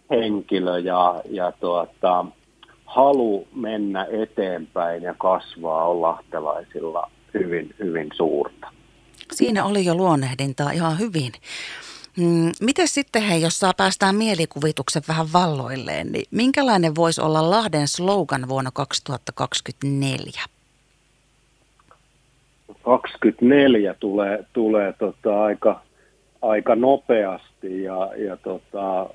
henkilö 0.09 0.79
ja, 0.79 1.21
ja 1.29 1.51
tuota, 1.59 2.25
halu 2.85 3.47
mennä 3.55 4.07
eteenpäin 4.11 5.03
ja 5.03 5.13
kasvaa 5.17 5.87
on 5.87 6.01
lahtelaisilla 6.01 7.11
hyvin, 7.33 7.75
hyvin 7.79 8.09
suurta. 8.15 8.67
Siinä 9.31 9.65
oli 9.65 9.85
jo 9.85 9.95
luonnehdintaa 9.95 10.71
ihan 10.71 10.99
hyvin. 10.99 11.31
Mm, 12.17 12.51
miten 12.61 12.87
sitten 12.87 13.21
hei, 13.21 13.41
jos 13.41 13.59
saa 13.59 13.73
päästään 13.77 14.15
mielikuvituksen 14.15 15.01
vähän 15.07 15.27
valloilleen, 15.33 16.11
niin 16.11 16.25
minkälainen 16.31 16.95
voisi 16.95 17.21
olla 17.21 17.49
Lahden 17.49 17.87
slogan 17.87 18.49
vuonna 18.49 18.71
2024? 18.73 20.41
24 22.83 23.93
tulee, 23.93 24.45
tulee 24.53 24.93
tota 24.93 25.43
aika, 25.43 25.81
aika 26.41 26.75
nopeasti 26.75 27.83
ja, 27.83 28.11
ja 28.17 28.37
tota, 28.37 29.09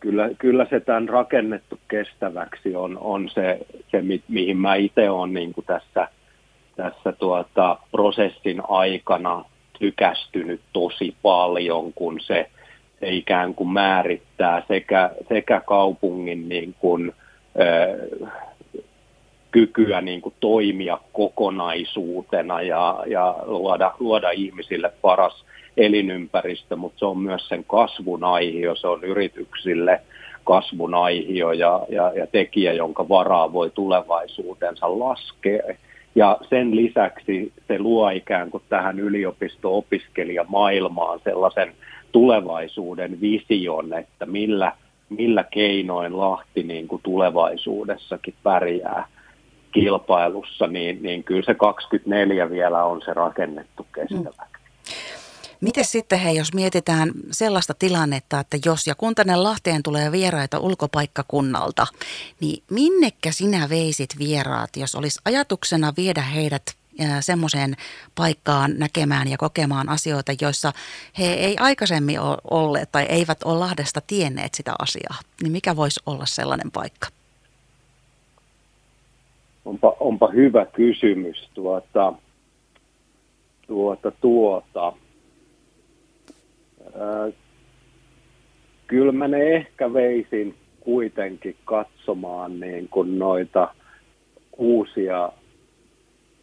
kyllä, 0.00 0.30
kyllä 0.38 0.66
se 0.70 0.80
tämän 0.80 1.08
rakennettu 1.08 1.78
kestäväksi 1.88 2.76
on, 2.76 2.98
on 2.98 3.30
se, 3.34 3.66
se 3.90 4.02
mi, 4.02 4.22
mihin 4.28 4.56
mä 4.56 4.74
itse 4.74 5.10
olen 5.10 5.34
niin 5.34 5.54
tässä– 5.66 6.08
tässä 6.82 7.12
tuota, 7.12 7.78
prosessin 7.90 8.62
aikana 8.68 9.44
tykästynyt 9.80 10.60
tosi 10.72 11.14
paljon, 11.22 11.92
kun 11.92 12.20
se, 12.20 12.50
se 13.00 13.08
ikään 13.08 13.54
kuin 13.54 13.68
määrittää 13.68 14.62
sekä, 14.68 15.10
sekä 15.28 15.60
kaupungin 15.60 16.48
niin 16.48 16.74
kuin, 16.78 17.12
ö, 17.60 18.08
kykyä 19.50 20.00
niin 20.00 20.20
kuin 20.20 20.34
toimia 20.40 20.98
kokonaisuutena 21.12 22.62
ja, 22.62 23.02
ja 23.06 23.34
luoda, 23.46 23.94
luoda 23.98 24.30
ihmisille 24.30 24.92
paras 25.02 25.44
elinympäristö, 25.76 26.76
mutta 26.76 26.98
se 26.98 27.04
on 27.04 27.18
myös 27.18 27.48
sen 27.48 27.64
kasvun 27.64 28.24
aihio, 28.24 28.74
se 28.74 28.86
on 28.86 29.04
yrityksille 29.04 30.00
kasvun 30.44 30.94
aihio 30.94 31.52
ja, 31.52 31.80
ja, 31.88 32.12
ja 32.16 32.26
tekijä, 32.26 32.72
jonka 32.72 33.08
varaa 33.08 33.52
voi 33.52 33.70
tulevaisuutensa 33.70 34.98
laskea 34.98 35.62
ja 36.14 36.38
sen 36.48 36.76
lisäksi 36.76 37.52
se 37.68 37.78
luo 37.78 38.10
ikään 38.10 38.50
kuin 38.50 38.62
tähän 38.68 38.98
yliopisto-opiskelijamaailmaan 38.98 41.20
sellaisen 41.24 41.72
tulevaisuuden 42.12 43.20
vision, 43.20 43.92
että 43.92 44.26
millä, 44.26 44.72
millä 45.08 45.44
keinoin 45.44 46.18
Lahti 46.18 46.62
niin 46.62 46.88
kuin 46.88 47.02
tulevaisuudessakin 47.02 48.34
pärjää 48.42 49.06
kilpailussa, 49.72 50.66
niin, 50.66 51.02
niin 51.02 51.24
kyllä 51.24 51.42
se 51.42 51.54
24 51.54 52.50
vielä 52.50 52.84
on 52.84 53.02
se 53.04 53.14
rakennettu 53.14 53.86
kestävä. 53.94 54.46
Miten 55.60 55.84
sitten 55.84 56.18
hei, 56.18 56.36
jos 56.36 56.54
mietitään 56.54 57.12
sellaista 57.30 57.74
tilannetta, 57.74 58.40
että 58.40 58.56
jos 58.64 58.86
ja 58.86 58.94
kun 58.94 59.14
tänne 59.14 59.36
Lahteen 59.36 59.82
tulee 59.82 60.12
vieraita 60.12 60.58
ulkopaikkakunnalta, 60.58 61.86
niin 62.40 62.62
minnekä 62.70 63.32
sinä 63.32 63.68
veisit 63.68 64.18
vieraat, 64.18 64.76
jos 64.76 64.94
olisi 64.94 65.20
ajatuksena 65.24 65.92
viedä 65.96 66.22
heidät 66.22 66.62
semmoiseen 67.20 67.76
paikkaan 68.14 68.78
näkemään 68.78 69.28
ja 69.28 69.38
kokemaan 69.38 69.88
asioita, 69.88 70.32
joissa 70.40 70.72
he 71.18 71.24
ei 71.24 71.56
aikaisemmin 71.60 72.20
ole 72.20 72.38
olleet 72.50 72.92
tai 72.92 73.02
eivät 73.02 73.42
ole 73.42 73.58
Lahdesta 73.58 74.00
tienneet 74.06 74.54
sitä 74.54 74.74
asiaa, 74.78 75.18
niin 75.42 75.52
mikä 75.52 75.76
voisi 75.76 76.00
olla 76.06 76.26
sellainen 76.26 76.70
paikka? 76.70 77.08
Onpa, 79.64 79.96
onpa 80.00 80.28
hyvä 80.28 80.66
kysymys. 80.66 81.48
Tuota, 81.54 82.12
tuota, 83.66 84.10
tuota 84.10 84.92
kyllä 88.86 89.12
mä 89.12 89.28
ne 89.28 89.38
ehkä 89.38 89.92
veisin 89.92 90.54
kuitenkin 90.80 91.56
katsomaan 91.64 92.60
niin 92.60 92.88
kuin 92.88 93.18
noita 93.18 93.74
uusia 94.56 95.32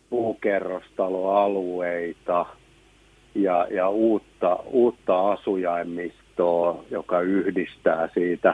puukerrostaloalueita 0.10 2.45
ja, 3.36 3.67
ja 3.71 3.89
uutta, 3.89 4.60
uutta 4.65 5.31
asujaimistoa, 5.31 6.83
joka 6.91 7.21
yhdistää 7.21 8.10
siitä, 8.13 8.53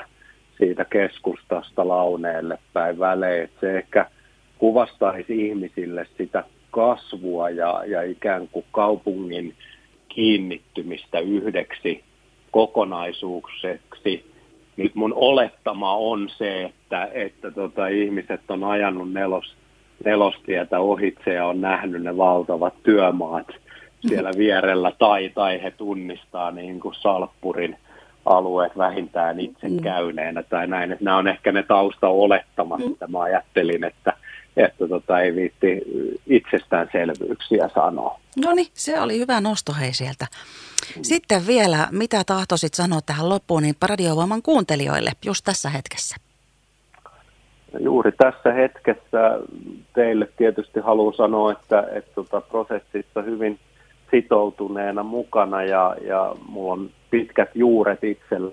siitä 0.57 0.85
keskustasta 0.85 1.87
launeelle 1.87 2.57
päin 2.73 2.99
välein. 2.99 3.49
Se 3.61 3.77
ehkä 3.77 4.09
kuvastaisi 4.57 5.47
ihmisille 5.47 6.07
sitä 6.17 6.43
kasvua 6.71 7.49
ja, 7.49 7.83
ja 7.85 8.01
ikään 8.01 8.47
kuin 8.47 8.65
kaupungin 8.71 9.55
kiinnittymistä 10.15 11.19
yhdeksi 11.19 12.03
kokonaisuukseksi. 12.51 14.33
Nyt 14.77 14.95
mun 14.95 15.13
olettama 15.15 15.95
on 15.95 16.29
se, 16.37 16.63
että, 16.63 17.09
että 17.13 17.51
tota, 17.51 17.87
ihmiset 17.87 18.41
on 18.49 18.63
ajanut 18.63 19.13
nelos, 19.13 19.55
nelostietä 20.05 20.79
ohitse 20.79 21.33
ja 21.33 21.45
on 21.45 21.61
nähnyt 21.61 22.03
ne 22.03 22.17
valtavat 22.17 22.73
työmaat 22.83 23.47
siellä 24.07 24.31
vierellä 24.37 24.91
tai, 24.99 25.31
tai 25.35 25.63
he 25.63 25.71
tunnistaa 25.71 26.51
niin 26.51 26.79
kuin 26.79 26.95
Salppurin 26.95 27.77
alueet 28.25 28.77
vähintään 28.77 29.39
itse 29.39 29.69
mm. 29.69 29.79
käyneenä 29.79 30.43
tai 30.43 30.67
näin. 30.67 30.91
Että 30.91 31.05
nämä 31.05 31.17
on 31.17 31.27
ehkä 31.27 31.51
ne 31.51 31.63
taustaolettamat, 31.63 32.79
mm. 32.79 32.89
mitä 32.89 33.07
mä 33.07 33.21
ajattelin, 33.21 33.83
että, 33.83 34.13
että 34.57 34.87
tota, 34.87 35.19
ei 35.19 35.35
viitti 35.35 35.81
itsestäänselvyyksiä 36.27 37.69
sanoa. 37.75 38.19
No 38.45 38.53
niin, 38.53 38.67
se 38.73 38.99
oli 38.99 39.19
hyvä 39.19 39.41
nosto 39.41 39.73
hei 39.79 39.93
sieltä. 39.93 40.27
Sitten 41.01 41.47
vielä, 41.47 41.87
mitä 41.91 42.23
tahtoisit 42.25 42.73
sanoa 42.73 42.99
tähän 43.05 43.29
loppuun 43.29 43.63
niin 43.63 43.75
radiovoiman 43.81 44.41
kuuntelijoille 44.41 45.11
just 45.25 45.45
tässä 45.45 45.69
hetkessä? 45.69 46.15
Juuri 47.79 48.11
tässä 48.11 48.53
hetkessä 48.53 49.39
teille 49.93 50.27
tietysti 50.37 50.79
haluan 50.79 51.13
sanoa, 51.13 51.51
että, 51.51 51.87
että 51.91 52.11
tota 52.15 52.41
prosessissa 52.41 53.21
hyvin 53.21 53.59
sitoutuneena 54.11 55.03
mukana 55.03 55.63
ja, 55.63 55.95
ja 56.07 56.35
mulla 56.47 56.73
on 56.73 56.89
pitkät 57.09 57.49
juuret 57.55 58.03
itsellä 58.03 58.51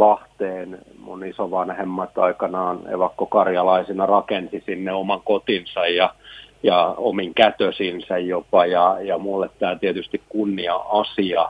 Lahteen. 0.00 0.78
Mun 0.98 1.24
isovanhemmat 1.24 2.18
aikanaan 2.18 2.78
evakkokarjalaisina 2.92 4.06
rakensi 4.06 4.62
sinne 4.66 4.92
oman 4.92 5.20
kotinsa 5.24 5.86
ja, 5.86 6.14
ja 6.62 6.94
omin 6.96 7.34
kätösinsä 7.34 8.18
jopa. 8.18 8.66
Ja, 8.66 8.96
ja 9.00 9.18
mulle 9.18 9.50
tämä 9.58 9.76
tietysti 9.76 10.22
kunnia 10.28 10.74
asia 10.74 11.48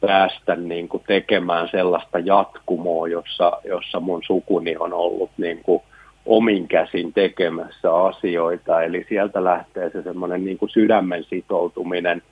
päästä 0.00 0.56
niin 0.56 0.88
kuin 0.88 1.02
tekemään 1.06 1.68
sellaista 1.68 2.18
jatkumoa, 2.18 3.08
jossa, 3.08 3.52
jossa 3.64 4.00
mun 4.00 4.22
sukuni 4.26 4.76
on 4.76 4.92
ollut 4.92 5.30
niin 5.36 5.60
kuin 5.62 5.82
omin 6.26 6.68
käsin 6.68 7.12
tekemässä 7.12 7.96
asioita. 7.96 8.82
Eli 8.82 9.06
sieltä 9.08 9.44
lähtee 9.44 9.90
se 9.90 10.02
semmoinen 10.02 10.44
niin 10.44 10.58
sydämen 10.72 11.24
sitoutuminen– 11.24 12.22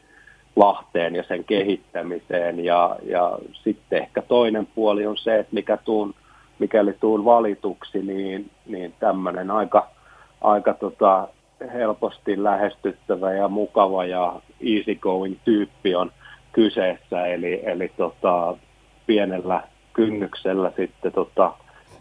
Lahteen 0.56 1.16
ja 1.16 1.22
sen 1.28 1.44
kehittämiseen. 1.44 2.64
Ja, 2.64 2.96
ja 3.02 3.38
sitten 3.52 4.02
ehkä 4.02 4.22
toinen 4.22 4.68
puoli 4.74 5.06
on 5.06 5.16
se, 5.16 5.38
että 5.38 5.54
mikä 5.54 5.76
tuun, 5.76 6.14
mikäli 6.58 6.92
tuun 6.92 7.24
valituksi, 7.24 8.02
niin, 8.02 8.50
niin 8.66 8.94
tämmöinen 9.00 9.50
aika, 9.50 9.88
aika 10.40 10.74
tota 10.74 11.28
helposti 11.72 12.42
lähestyttävä 12.42 13.32
ja 13.32 13.48
mukava 13.48 14.04
ja 14.04 14.40
easygoing 14.60 15.36
tyyppi 15.44 15.94
on 15.94 16.12
kyseessä. 16.52 17.26
Eli, 17.26 17.62
eli 17.64 17.92
tota, 17.96 18.56
pienellä 19.06 19.62
kynnyksellä 19.92 20.72
sitten 20.76 21.12
tota, 21.12 21.52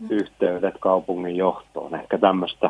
yhteydet 0.09 0.75
kaupungin 0.79 1.35
johtoon. 1.35 1.95
Ehkä 1.95 2.17
tämmöistä 2.17 2.69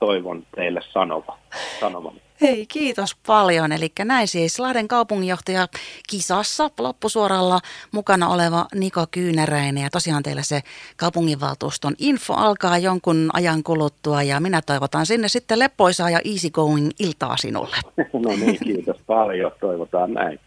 toivon 0.00 0.42
teille 0.54 0.80
sanova, 0.92 1.38
sanovan. 1.80 2.14
Hei, 2.40 2.66
kiitos 2.66 3.16
paljon. 3.26 3.72
Eli 3.72 3.92
näin 4.04 4.28
siis 4.28 4.58
Lahden 4.58 4.88
kaupunginjohtaja 4.88 5.68
kisassa 6.08 6.70
loppusuoralla 6.78 7.60
mukana 7.92 8.28
oleva 8.28 8.66
Niko 8.74 9.06
Kyynäräinen. 9.10 9.82
Ja 9.82 9.90
tosiaan 9.90 10.22
teillä 10.22 10.42
se 10.42 10.62
kaupunginvaltuuston 10.96 11.94
info 11.98 12.34
alkaa 12.34 12.78
jonkun 12.78 13.30
ajan 13.32 13.62
kuluttua 13.62 14.22
ja 14.22 14.40
minä 14.40 14.62
toivotan 14.62 15.06
sinne 15.06 15.28
sitten 15.28 15.58
leppoisaa 15.58 16.10
ja 16.10 16.20
easy 16.24 16.50
going 16.50 16.90
iltaa 16.98 17.36
sinulle. 17.36 17.76
No 18.12 18.30
niin, 18.30 18.58
kiitos 18.64 18.96
paljon. 19.06 19.52
Toivotaan 19.60 20.14
näin. 20.14 20.40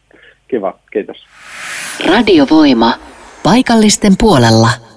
Kiva, 0.48 0.80
kiitos. 0.92 1.18
Radiovoima. 2.08 2.94
Paikallisten 3.44 4.18
puolella. 4.18 4.89